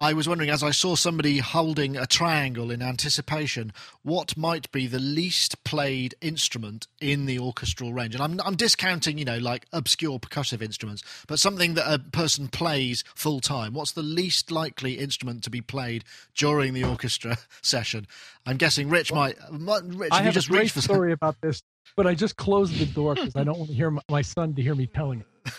[0.00, 3.72] I was wondering, as I saw somebody holding a triangle in anticipation,
[4.02, 8.14] what might be the least played instrument in the orchestral range?
[8.14, 12.46] And I'm I'm discounting, you know, like obscure percussive instruments, but something that a person
[12.46, 13.74] plays full time.
[13.74, 16.04] What's the least likely instrument to be played
[16.36, 18.06] during the orchestra session?
[18.46, 19.36] I'm guessing Rich might.
[19.50, 21.60] might Rich, I have just a great for story about this,
[21.96, 24.54] but I just closed the door because I don't want to hear my, my son
[24.54, 25.26] to hear me telling it.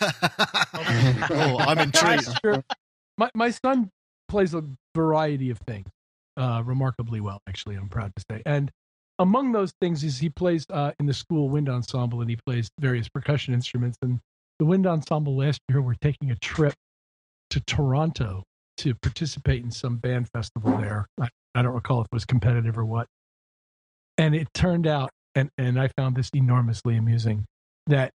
[1.30, 2.30] oh, I'm intrigued.
[3.18, 3.90] My my son
[4.30, 4.64] plays a
[4.94, 5.88] variety of things
[6.36, 7.40] uh, remarkably well.
[7.48, 8.42] Actually, I'm proud to say.
[8.46, 8.70] And
[9.18, 12.70] among those things is he plays uh, in the school wind ensemble, and he plays
[12.78, 13.98] various percussion instruments.
[14.00, 14.20] And
[14.58, 16.74] the wind ensemble last year were taking a trip
[17.50, 18.44] to Toronto
[18.78, 21.06] to participate in some band festival there.
[21.20, 23.06] I, I don't recall if it was competitive or what.
[24.16, 27.46] And it turned out, and and I found this enormously amusing,
[27.88, 28.12] that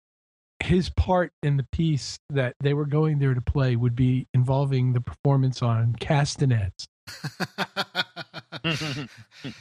[0.62, 4.92] his part in the piece that they were going there to play would be involving
[4.92, 6.86] the performance on castanets.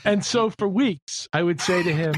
[0.05, 2.13] And so for weeks, I would say to him,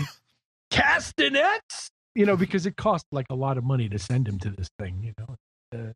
[0.70, 4.50] castanets, you know, because it cost like a lot of money to send him to
[4.50, 5.36] this thing, you know.
[5.74, 5.94] Uh,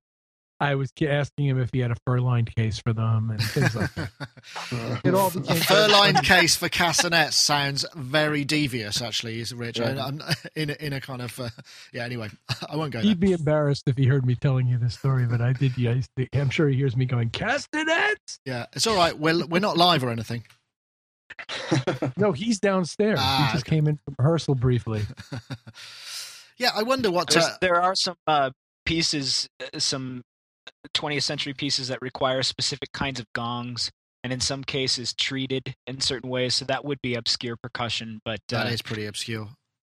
[0.59, 3.75] I was asking him if he had a fur lined case for them and things
[3.75, 4.09] like that.
[5.03, 9.79] It all A became fur-lined case for castanets sounds very devious, actually, is Rich.
[9.79, 10.03] Yeah.
[10.03, 10.21] I'm
[10.55, 11.49] in a, in a kind of uh,
[11.93, 12.03] yeah.
[12.05, 12.29] Anyway,
[12.69, 12.99] I won't go.
[13.01, 15.77] He'd be embarrassed if he heard me telling you this story, but I did.
[15.77, 18.39] Yeah, he's- I'm sure he hears me going castanets.
[18.45, 19.17] Yeah, it's all right.
[19.17, 20.43] We're we're not live or anything.
[22.17, 23.19] No, he's downstairs.
[23.21, 23.75] Ah, he just okay.
[23.75, 25.01] came in from rehearsal briefly.
[26.57, 27.29] yeah, I wonder what.
[27.29, 28.51] There's, Uh, there are some uh,
[28.85, 30.23] pieces, uh, some
[30.89, 33.91] 20th century pieces that require specific kinds of gongs,
[34.23, 36.55] and in some cases treated in certain ways.
[36.55, 38.19] So that would be obscure percussion.
[38.25, 39.47] But uh, that is pretty obscure.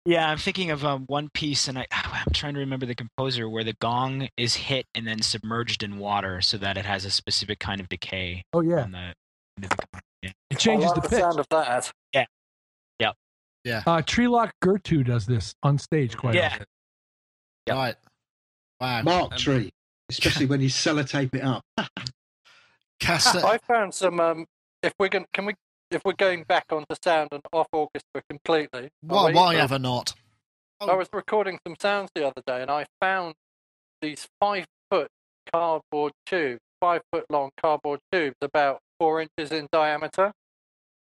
[0.06, 3.50] yeah, I'm thinking of um, one piece, and I, I'm trying to remember the composer
[3.50, 7.12] where the gong is hit and then submerged in water, so that it has a
[7.12, 8.98] specific kind of decay Oh yeah, on the.
[8.98, 9.16] end
[9.62, 10.00] the.
[10.24, 10.32] Yeah.
[10.50, 11.20] it changes the the pitch.
[11.20, 11.92] sound of that.
[12.14, 12.26] Yeah,
[13.00, 13.12] yeah,
[13.64, 13.84] yeah.
[13.86, 16.48] Uh, Trilok Gurtu does this on stage quite Yeah.
[16.48, 16.66] often.
[17.68, 17.76] Yep.
[17.78, 17.96] Right.
[18.82, 19.02] Wow.
[19.04, 19.72] Mark Tree,
[20.10, 21.64] especially when you sellotape it up.
[23.00, 24.20] Casta- I found some.
[24.20, 24.46] Um,
[24.82, 25.54] if we're going, can we?
[25.92, 30.14] If we're going back onto sound and off orchestra completely, why, why ever not?
[30.82, 33.36] I was recording some sounds the other day, and I found
[34.02, 35.10] these five foot
[35.52, 40.32] cardboard tubes, five foot long cardboard tubes, about four inches in diameter.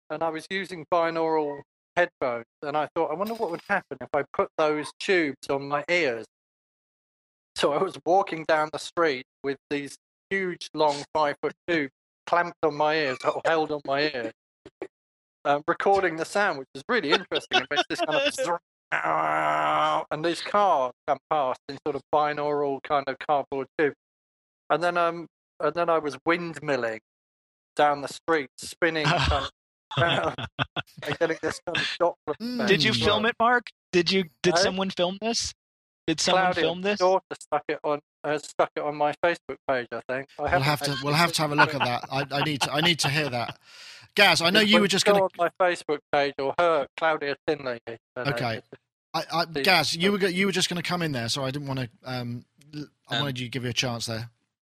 [0.09, 1.61] And I was using binaural
[1.95, 5.67] headphones, and I thought, I wonder what would happen if I put those tubes on
[5.67, 6.25] my ears.
[7.65, 9.97] So I was walking down the street with these
[10.29, 11.91] huge, long five foot tubes
[12.27, 14.31] clamped on my ears, or held on my ear,
[15.45, 17.61] um, recording the sound, which was really interesting.
[17.61, 18.21] It makes this kind
[18.91, 23.93] of and these cars come past in sort of binaural kind of cardboard tube.
[24.69, 25.25] And then um
[25.59, 26.99] and then I was windmilling
[27.75, 29.49] down the street, spinning kind of
[29.99, 30.35] round
[31.01, 32.67] and getting this kind of Doppler.
[32.67, 33.71] Did you film it, Mark?
[33.91, 34.25] Did you?
[34.43, 34.57] Did Eh?
[34.57, 35.51] someone film this?
[36.07, 36.99] Did someone Claudia's film this?
[36.99, 40.27] daughter stuck it on uh, stuck it on my Facebook page, I think.
[40.37, 42.05] I We'll haven't to actually we'll have to have a look at that.
[42.11, 43.57] I, I need to I need to hear that.
[44.15, 47.35] Gaz, I know you were just go going on my Facebook page or her Claudia
[47.47, 47.79] Tinley.
[48.17, 48.55] Okay.
[48.57, 48.63] is.
[49.13, 51.51] I, I, Gaz, you were you were just going to come in there, so I
[51.51, 51.89] didn't want to.
[52.03, 54.29] Um, l- I Um, wanted you to give you a chance there.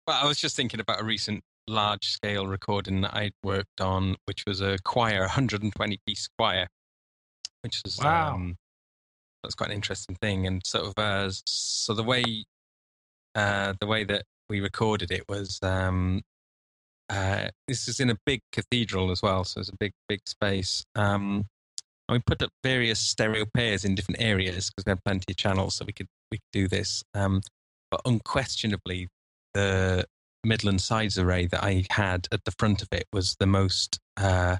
[0.07, 4.17] Well, I was just thinking about a recent large scale recording that I worked on,
[4.27, 6.67] which was a choir, 120 piece choir,
[7.63, 8.35] which was Wow.
[8.35, 8.57] um,
[9.43, 10.47] that's quite an interesting thing.
[10.47, 12.45] And sort of uh, so the way
[13.35, 16.23] uh, the way that we recorded it was um,
[17.09, 20.85] uh, this is in a big cathedral as well, so it's a big big space.
[20.95, 21.47] Um,
[22.09, 25.37] and we put up various stereo pairs in different areas because we had plenty of
[25.37, 27.03] channels, so we could we could do this.
[27.15, 27.43] Um,
[27.91, 29.09] but unquestionably,
[29.55, 30.05] the
[30.45, 33.99] mid and sides array that I had at the front of it was the most
[34.17, 34.57] uh,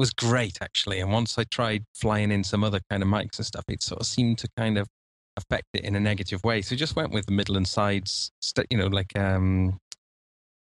[0.00, 0.98] was great actually.
[1.00, 4.00] And once I tried flying in some other kind of mics and stuff, it sort
[4.00, 4.88] of seemed to kind of
[5.36, 6.62] affect it in a negative way.
[6.62, 8.32] So just went with the mid and sides,
[8.70, 9.78] you know, like um,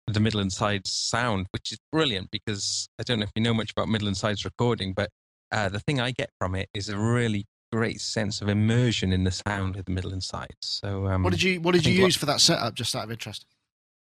[0.08, 3.54] the mid and sides sound, which is brilliant because I don't know if you know
[3.54, 5.10] much about mid and sides recording, but
[5.52, 9.24] uh, the thing I get from it is a really great sense of immersion in
[9.24, 10.56] the sound of the mid and sides.
[10.62, 12.74] So um, What did you What did you what- use for that setup?
[12.76, 13.46] Just out of interest.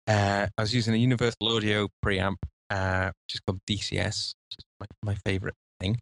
[0.08, 2.36] uh, I was using a Universal Audio preamp,
[2.72, 5.98] uh, which is called DCS, which is my, my favorite thing,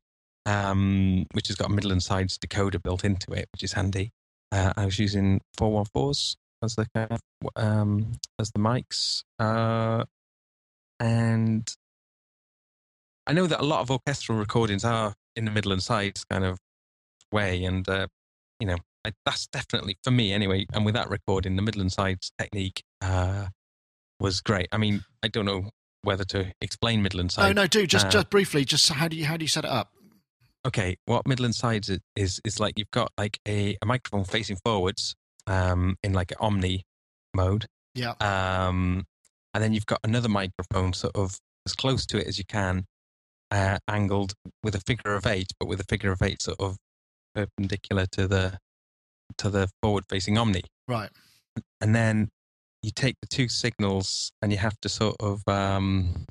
[0.46, 4.12] um, which has got a Mid and Sides decoder built into it, which is handy.
[4.52, 7.20] Uh, I was using 414s as the kind of,
[7.56, 10.04] um, as the mics, uh,
[11.00, 11.74] and
[13.26, 16.44] I know that a lot of orchestral recordings are in the Mid and Sides kind
[16.44, 16.58] of
[17.32, 18.06] way, and uh,
[18.60, 20.66] you know I, that's definitely for me anyway.
[20.72, 22.82] And with that recording, the Mid and Sides technique.
[23.02, 23.46] Uh,
[24.20, 24.68] was great.
[24.70, 25.70] I mean, I don't know
[26.03, 28.64] whether to explain Midland No, Oh no, do just uh, just briefly.
[28.64, 29.92] Just how do you how do you set it up?
[30.66, 34.24] Okay, what Mid and Sides is, is is like you've got like a, a microphone
[34.24, 35.14] facing forwards,
[35.46, 36.84] um, in like an omni
[37.34, 38.12] mode, Yeah.
[38.20, 39.05] um,
[39.55, 42.84] and then you've got another microphone sort of as close to it as you can,
[43.51, 46.76] uh, angled with a figure of eight, but with a figure of eight sort of
[47.34, 48.59] perpendicular to the
[49.38, 50.62] to the forward facing omni.
[50.88, 51.11] Right.
[51.80, 52.28] and then
[52.83, 56.26] you take the two signals and you have to sort of um,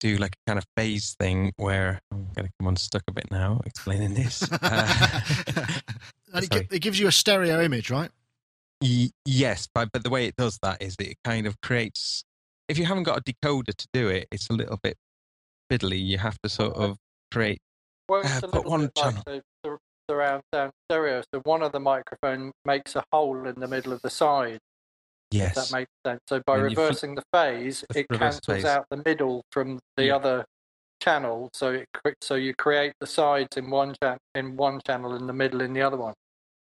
[0.00, 3.30] do like a kind of phase thing where I'm going to come unstuck a bit
[3.30, 4.46] now explaining this.
[4.62, 5.20] Uh,
[6.34, 6.64] and it, sorry.
[6.64, 8.10] gi- it gives you a stereo image, right?
[8.82, 12.24] y- yes, but, but the way it does that is that it kind of creates,
[12.68, 14.96] if you haven't got a decoder to do it, it's a little bit
[15.72, 16.04] fiddly.
[16.04, 16.98] You have to sort of
[17.32, 17.58] create,
[18.08, 19.22] Well, Uh, it's a put one bit like channel.
[19.26, 19.78] the, the
[20.10, 21.22] surround sound stereo.
[21.32, 24.58] So one of the microphone makes a hole in the middle of the side.
[25.32, 26.20] If yes, that makes sense.
[26.28, 28.64] So by And you flip- reversing the phase, the it reverse cancels phase.
[28.64, 30.16] out the middle from the Yeah.
[30.16, 30.44] other
[31.02, 31.50] channel.
[31.52, 35.28] So it cre- so you create the sides in one chan- in one channel and
[35.28, 36.14] the middle in the other one.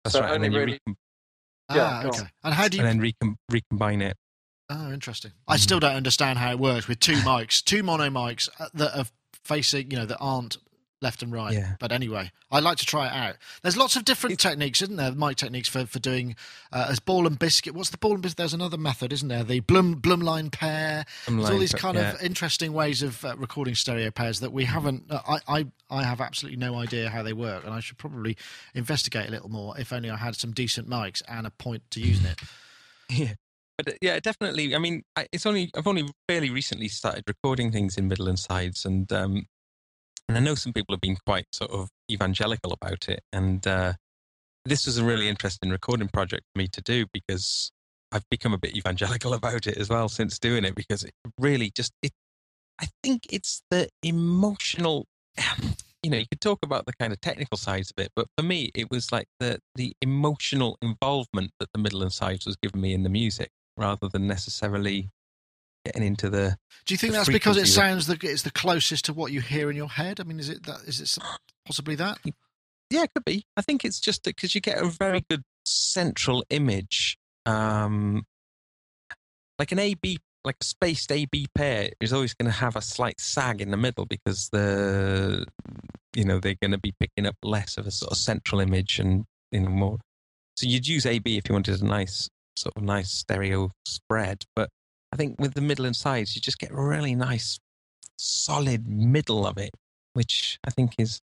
[0.03, 0.31] that's so right.
[0.31, 0.95] Only then really- recom-
[1.73, 2.27] Yeah, ah, okay.
[2.43, 4.17] And how do you and then recom- recombine it.
[4.69, 5.31] Oh, interesting.
[5.47, 8.97] I still don't understand how it works with two mics, two mono mics uh, that
[8.97, 9.05] are
[9.45, 10.57] facing, you know, that aren't
[11.03, 11.53] left and right.
[11.53, 11.75] Yeah.
[11.79, 13.35] But anyway, I like to try it out.
[13.61, 15.11] There's lots of different techniques, isn't there?
[15.11, 16.35] Mic techniques for for doing
[16.71, 17.75] uh, as ball and biscuit.
[17.75, 18.37] What's the ball and biscuit?
[18.37, 19.43] There's another method, isn't there?
[19.43, 21.05] The Blum Blumlein pair.
[21.27, 22.13] Blumlein There's all these kind yeah.
[22.13, 25.11] of interesting ways of uh, recording stereo pairs that we haven't.
[25.11, 28.35] Uh, I, I I have absolutely no idea how they work, and I should probably
[28.73, 29.77] investigate a little more.
[29.77, 32.39] If only I had some decent mics and a point to using it.
[33.09, 33.33] Yeah,
[33.77, 34.75] but uh, yeah, definitely.
[34.75, 38.39] I mean, I, it's only I've only fairly recently started recording things in middle and
[38.39, 39.45] sides, and um,
[40.27, 43.93] and I know some people have been quite sort of evangelical about it, and uh,
[44.65, 47.71] this was a really interesting recording project for me to do because
[48.11, 51.71] I've become a bit evangelical about it as well since doing it because it really
[51.75, 52.11] just it.
[52.79, 55.05] I think it's the emotional.
[56.05, 58.43] You know, you could talk about the kind of technical sides of it, but for
[58.43, 62.81] me, it was like the the emotional involvement that the middle and sides was giving
[62.81, 65.11] me in the music, rather than necessarily
[65.85, 66.57] getting into the.
[66.85, 69.69] Do you think that's because it sounds that it's the closest to what you hear
[69.69, 70.19] in your head?
[70.19, 70.81] I mean, is it that?
[70.85, 71.17] Is it
[71.65, 72.19] possibly that?
[72.89, 73.45] Yeah, it could be.
[73.57, 78.25] I think it's just because you get a very good central image, um,
[79.57, 83.19] like an AB, like a spaced AB pair is always going to have a slight
[83.19, 85.45] sag in the middle because the,
[86.15, 88.99] you know, they're going to be picking up less of a sort of central image
[88.99, 89.99] and you know more.
[90.55, 94.69] So you'd use AB if you wanted a nice sort of nice stereo spread, but
[95.13, 97.59] I think with the middle and sides you just get a really nice
[98.17, 99.69] solid middle of it,
[100.13, 101.19] which I think is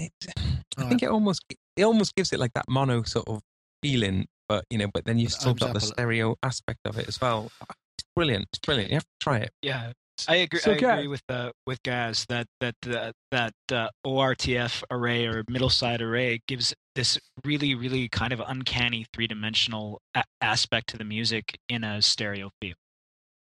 [0.00, 0.32] it, I
[0.76, 0.88] Right.
[0.88, 1.44] think it almost
[1.76, 3.40] it almost gives it like that mono sort of
[3.82, 6.98] feeling, but you know, but then you've But uh, still got the stereo aspect of
[6.98, 7.52] it as well.
[7.98, 8.46] It's brilliant.
[8.52, 8.90] It's brilliant.
[8.90, 9.50] You have to try it.
[9.62, 9.92] Yeah,
[10.28, 10.60] I agree.
[10.60, 15.26] So, I Gaz- agree with uh, with Gaz that that uh, that uh, ORTF array
[15.26, 20.88] or middle side array gives this really really kind of uncanny three dimensional a- aspect
[20.90, 22.76] to the music in a stereo field,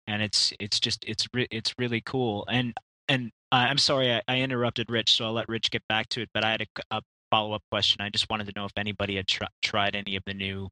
[0.06, 2.44] and it's it's just it's re- it's really cool.
[2.48, 2.74] And
[3.08, 6.30] and I'm sorry I, I interrupted Rich, so I'll let Rich get back to it.
[6.34, 8.00] But I had a, a follow up question.
[8.00, 10.68] I just wanted to know if anybody had tr- tried any of the new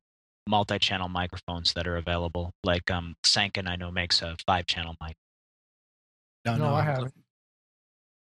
[0.47, 2.51] multi-channel microphones that are available.
[2.64, 5.14] Like um, Sanken, I know makes a five-channel mic.
[6.45, 7.14] No, no, I haven't.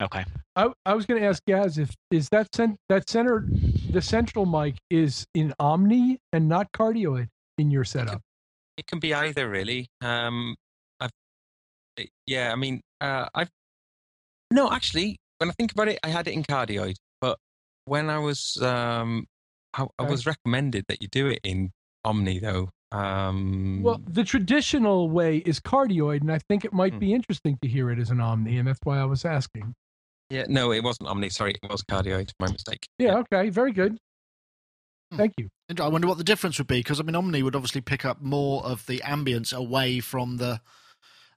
[0.01, 0.25] Okay.
[0.55, 3.45] I, I was going to ask Gaz if is that cent- that center
[3.89, 8.21] the central mic is in Omni and not cardioid in your setup.
[8.77, 9.87] It can be either, really.
[10.01, 10.55] Um,
[10.99, 11.11] I've,
[12.27, 13.49] yeah, I mean, uh, I've
[14.51, 17.37] no, actually, when I think about it, I had it in cardioid, but
[17.85, 19.25] when I was, um,
[19.73, 21.71] I, I was recommended that you do it in
[22.03, 22.69] Omni, though.
[22.95, 26.99] Um, Well, the traditional way is cardioid, and I think it might Hmm.
[26.99, 29.73] be interesting to hear it as an Omni, and that's why I was asking.
[30.29, 31.29] yeah, no, it wasn't Omni.
[31.29, 32.31] Sorry, it was cardioid.
[32.39, 32.87] My mistake.
[32.97, 33.97] Yeah, okay, very good.
[35.11, 35.17] Hmm.
[35.17, 35.49] Thank you.
[35.69, 38.05] And I wonder what the difference would be because I mean, Omni would obviously pick
[38.05, 40.61] up more of the ambience away from the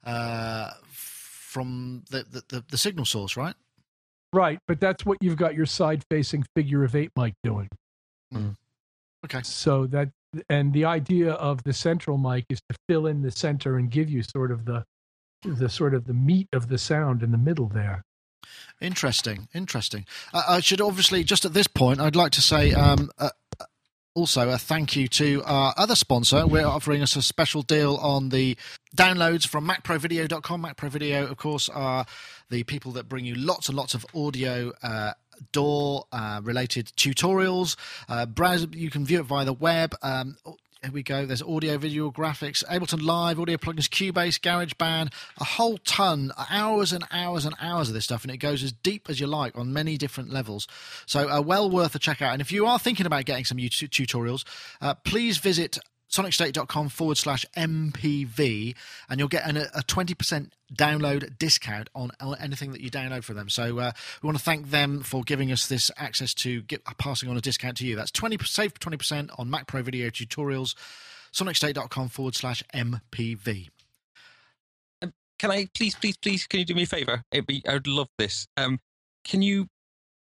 [0.04, 3.54] uh, from the, the, the, the signal source, right?
[4.32, 7.68] Right, but that's what you've got your side-facing figure of eight mic doing.
[9.24, 9.40] Okay.
[9.42, 10.10] So that
[10.48, 14.10] and the idea of the central mic is to fill in the center and give
[14.10, 14.84] you sort of the
[15.44, 18.02] the sort of the meat of the sound in the middle there.
[18.80, 20.04] Interesting, interesting.
[20.32, 23.30] Uh, I should obviously just at this point, I'd like to say um, uh,
[24.18, 26.46] also a thank you to our other sponsor.
[26.46, 28.56] We're offering us a special deal on the
[28.96, 30.62] downloads from MacProVideo.com.
[30.62, 32.04] MacPro Video, of course, are
[32.50, 34.72] the people that bring you lots and lots of audio.
[34.82, 35.12] Uh,
[35.52, 37.76] DAW uh, related tutorials
[38.08, 40.36] uh, browse you can view it via the web um,
[40.82, 41.26] here we go.
[41.26, 47.04] There's audio, video, graphics, Ableton Live, audio plugins, Cubase, GarageBand, a whole ton, hours and
[47.10, 49.72] hours and hours of this stuff, and it goes as deep as you like on
[49.72, 50.68] many different levels.
[51.06, 52.32] So, uh, well worth a check out.
[52.32, 54.44] And if you are thinking about getting some YouTube tutorials,
[54.80, 55.78] uh, please visit
[56.10, 58.74] sonicstate.com forward slash MPV,
[59.08, 63.48] and you'll get an, a 20% download discount on anything that you download for them.
[63.48, 63.92] So uh,
[64.22, 67.40] we want to thank them for giving us this access to get, passing on a
[67.40, 67.96] discount to you.
[67.96, 70.74] That's 20 save 20% on Mac Pro Video tutorials,
[71.32, 73.68] sonicstate.com forward slash MPV.
[75.38, 76.46] Can I please, please, please?
[76.46, 77.22] Can you do me a favor?
[77.30, 77.62] It'd be.
[77.68, 78.48] I would love this.
[78.56, 78.80] Um,
[79.24, 79.68] can you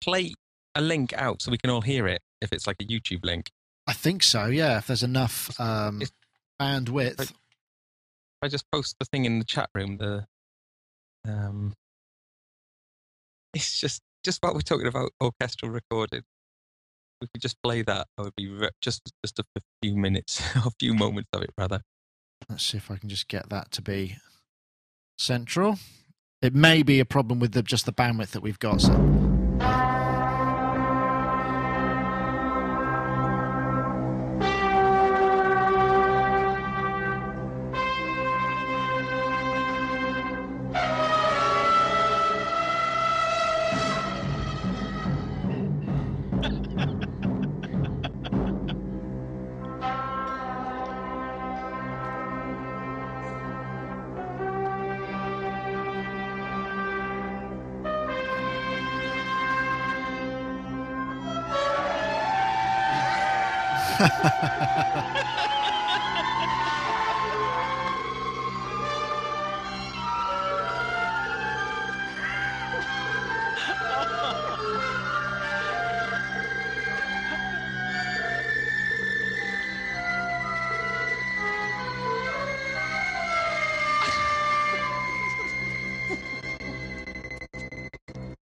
[0.02, 0.34] play
[0.76, 2.22] a link out so we can all hear it?
[2.42, 3.50] If it's like a YouTube link,
[3.90, 6.12] I think so, yeah, if there's enough um, It's-
[6.62, 7.34] bandwidth.
[8.44, 9.98] I just post the thing in the chat room.
[9.98, 10.28] The
[11.28, 11.74] um,
[13.56, 16.22] it's just just what we're talking about orchestral recording.
[17.20, 18.06] We could just play that.
[18.16, 19.44] That would be re- just just a
[19.82, 21.82] few minutes, a few moments of it, rather.
[22.48, 24.18] Let's see if I can just get that to be
[25.18, 25.80] central.
[26.44, 28.82] It may be a problem with the, just the bandwidth that we've got.
[28.82, 29.99] So.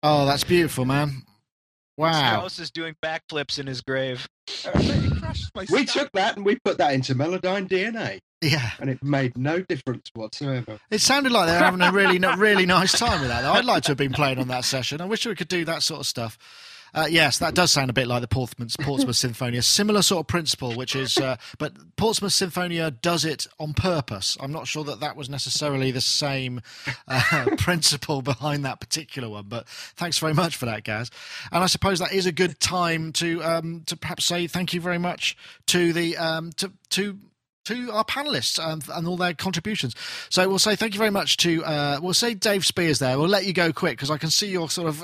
[0.04, 1.24] Oh, that's beautiful, man.
[1.98, 2.12] Wow.
[2.38, 4.28] Strauss is doing backflips in his grave.
[5.70, 8.72] We took that and we put that into Melodyne DNA, Yeah.
[8.80, 10.80] and it made no difference whatsoever.
[10.90, 13.44] It sounded like they were having a really, really nice time with that.
[13.44, 15.02] I'd like to have been playing on that session.
[15.02, 16.38] I wish we could do that sort of stuff.
[16.94, 19.64] Uh, yes, that does sound a bit like the Portsmouth, Portsmouth Sinfonia.
[19.64, 24.38] Similar sort of principle, which is, uh, but Portsmouth Sinfonia does it on purpose.
[24.40, 26.62] I'm not sure that that was necessarily the same
[27.08, 29.46] uh, principle behind that particular one.
[29.48, 31.12] But thanks very much for that, Gaz.
[31.52, 34.82] And I suppose that is a good time to um, to perhaps say thank you
[34.82, 35.38] very much
[35.68, 37.20] to the um, to to
[37.66, 39.96] to our panelists um, and all their contributions.
[40.30, 43.18] So we'll say thank you very much to uh, we'll say Dave Spiers there.
[43.18, 45.04] We'll let you go quick because I can see you're sort of.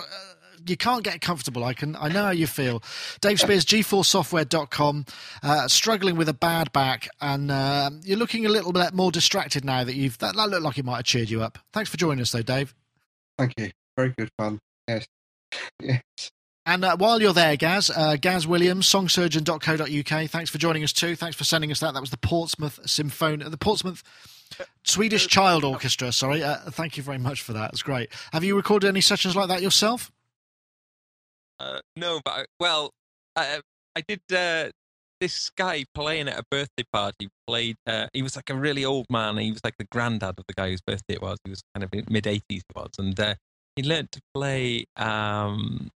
[0.67, 1.63] You can't get comfortable.
[1.63, 1.95] I can.
[1.95, 2.81] I know how you feel.
[3.21, 5.05] Dave Spiers, GForceSoftware.com,
[5.43, 9.63] uh, struggling with a bad back, and uh, you're looking a little bit more distracted
[9.63, 10.17] now that you've.
[10.19, 11.59] That, that looked like it might have cheered you up.
[11.73, 12.73] Thanks for joining us, though, Dave.
[13.37, 13.71] Thank you.
[13.97, 14.59] Very good fun.
[14.87, 15.07] Yes.
[15.81, 16.01] Yes.
[16.65, 20.29] And uh, while you're there, Gaz, uh, Gaz Williams, songsurgeon.co.uk.
[20.29, 21.15] Thanks for joining us too.
[21.15, 21.93] Thanks for sending us that.
[21.93, 24.01] That was the Portsmouth Symphony, the Portsmouth
[24.83, 26.11] Swedish Child Orchestra.
[26.11, 27.71] Sorry, uh, thank you very much for that.
[27.71, 28.09] It's great.
[28.33, 30.11] Have you recorded any sessions like that yourself?
[31.59, 32.91] Uh, no, but I, well,
[33.35, 33.61] I,
[33.95, 34.21] I did.
[34.31, 34.71] Uh,
[35.21, 37.77] this guy playing at a birthday party played.
[37.87, 39.37] Uh, he was like a really old man.
[39.37, 41.37] He was like the granddad of the guy whose birthday it was.
[41.45, 42.63] He was kind of in mid eighties.
[42.75, 43.35] Was, and uh,
[43.75, 45.89] he learned to play um,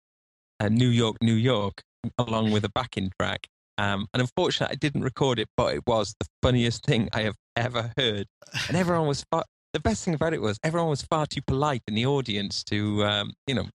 [0.59, 1.81] uh, New York, New York,
[2.17, 3.47] along with a backing track.
[3.79, 7.35] Um, and unfortunately, I didn't record it, but it was the funniest thing I have
[7.55, 8.25] ever heard.
[8.67, 9.43] And everyone was far,
[9.73, 13.03] the best thing about it was everyone was far too polite in the audience to,
[13.05, 13.67] um, you know,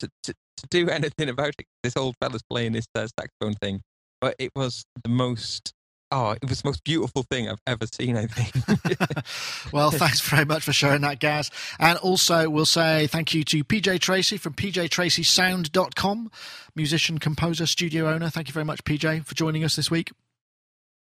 [0.00, 1.66] to, to, to do anything about it.
[1.82, 3.80] This old fella's playing this uh, saxophone thing,
[4.20, 5.72] but it was the most.
[6.10, 8.16] Oh, it was the most beautiful thing I've ever seen.
[8.16, 9.72] I think.
[9.72, 11.50] well, thanks very much for sharing that, Gaz.
[11.80, 16.30] And also, we'll say thank you to PJ Tracy from pjtracysound.com,
[16.76, 18.30] musician, composer, studio owner.
[18.30, 20.12] Thank you very much, PJ, for joining us this week.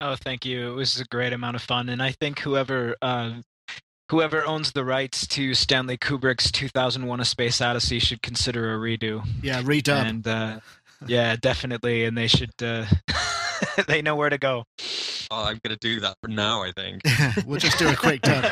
[0.02, 0.72] Oh, thank you.
[0.72, 3.34] It was a great amount of fun, and I think whoever uh,
[4.12, 9.26] whoever owns the rights to Stanley Kubrick's 2001: A Space Odyssey should consider a redo.
[9.42, 10.06] Yeah, redub.
[10.06, 10.60] And uh,
[11.08, 12.52] yeah, definitely, and they should.
[12.62, 12.86] Uh,
[13.88, 14.66] they know where to go.
[15.32, 16.62] Oh, I'm gonna do that for now.
[16.62, 17.02] I think.
[17.46, 18.46] we'll just do a quick turn.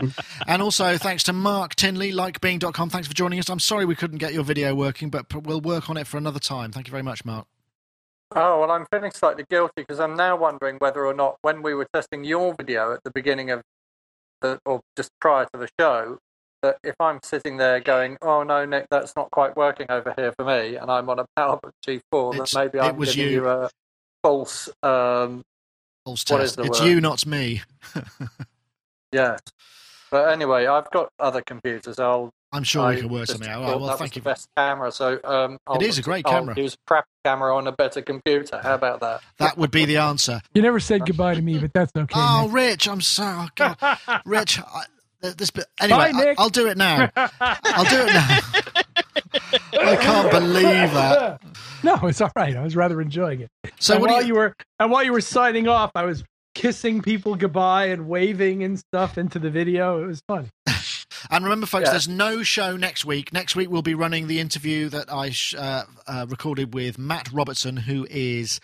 [0.46, 2.90] and also, thanks to Mark Tinley, likebeing.com.
[2.90, 3.50] Thanks for joining us.
[3.50, 6.40] I'm sorry we couldn't get your video working, but we'll work on it for another
[6.40, 6.72] time.
[6.72, 7.46] Thank you very much, Mark.
[8.34, 11.74] Oh, well, I'm feeling slightly guilty because I'm now wondering whether or not when we
[11.74, 13.62] were testing your video at the beginning of
[14.42, 16.18] the, or just prior to the show,
[16.62, 20.32] that if I'm sitting there going, oh no, Nick, that's not quite working over here
[20.32, 23.40] for me, and I'm on a PowerBook G4, It's- that maybe I'm was giving you.
[23.42, 23.70] you a
[24.22, 25.42] false, um,
[26.04, 26.58] False test.
[26.58, 26.86] It's word?
[26.88, 27.62] you, not me.
[29.12, 29.40] yes.
[30.10, 31.98] But anyway, I've got other computers.
[31.98, 33.62] I'll I'm sure I we can work just something out.
[33.62, 34.22] All thought well, that thank was you.
[34.22, 36.54] the best camera, so um, I'll, is a great I'll camera.
[36.56, 38.58] Use a crap camera on a better computer.
[38.62, 39.22] How about that?
[39.38, 40.40] That would be the answer.
[40.54, 42.14] You never said goodbye to me, but that's okay.
[42.14, 42.54] Oh, Nick.
[42.54, 43.48] Rich, I'm sorry.
[43.60, 43.98] oh, God.
[44.24, 44.60] Rich.
[44.60, 44.84] I,
[45.20, 46.38] this bit, anyway, Bye, Nick.
[46.38, 47.10] I, will do it now.
[47.16, 48.38] I'll do it now.
[49.72, 51.40] I can't believe that.
[51.82, 52.56] No, it's all right.
[52.56, 53.50] I was rather enjoying it.
[53.78, 54.28] So and what while you...
[54.28, 54.34] you?
[54.34, 56.24] were and while you were signing off, I was
[56.54, 60.02] kissing people goodbye and waving and stuff into the video.
[60.02, 60.50] It was fun.
[61.30, 61.90] And remember, folks, Yeah.
[61.92, 63.32] there's no show next week.
[63.32, 67.30] Next week we'll be running the interview that I sh- uh, uh, recorded with Matt
[67.32, 68.60] Robertson, who is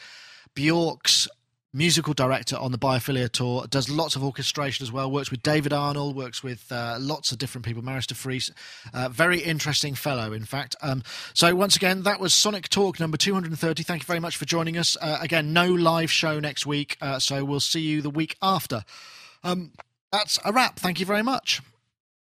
[0.54, 1.28] Bjork's
[1.76, 3.66] musical director on the Biophilia tour.
[3.68, 5.10] Does lots of orchestration as well.
[5.10, 6.14] Works with David Arnold.
[6.14, 7.82] Works with uh, lots of different people.
[7.82, 8.52] Marius de Vries.
[8.92, 10.76] Uh, very interesting fellow, in fact.
[10.82, 11.02] Um,
[11.32, 13.82] so once again, that was Sonic Talk number 230.
[13.82, 14.96] Thank you very much for joining us.
[15.00, 18.84] Uh, again, no live show next week, uh, so we'll see you the week after.
[19.42, 19.72] Um,
[20.12, 20.78] that's a wrap.
[20.78, 21.60] Thank you very much.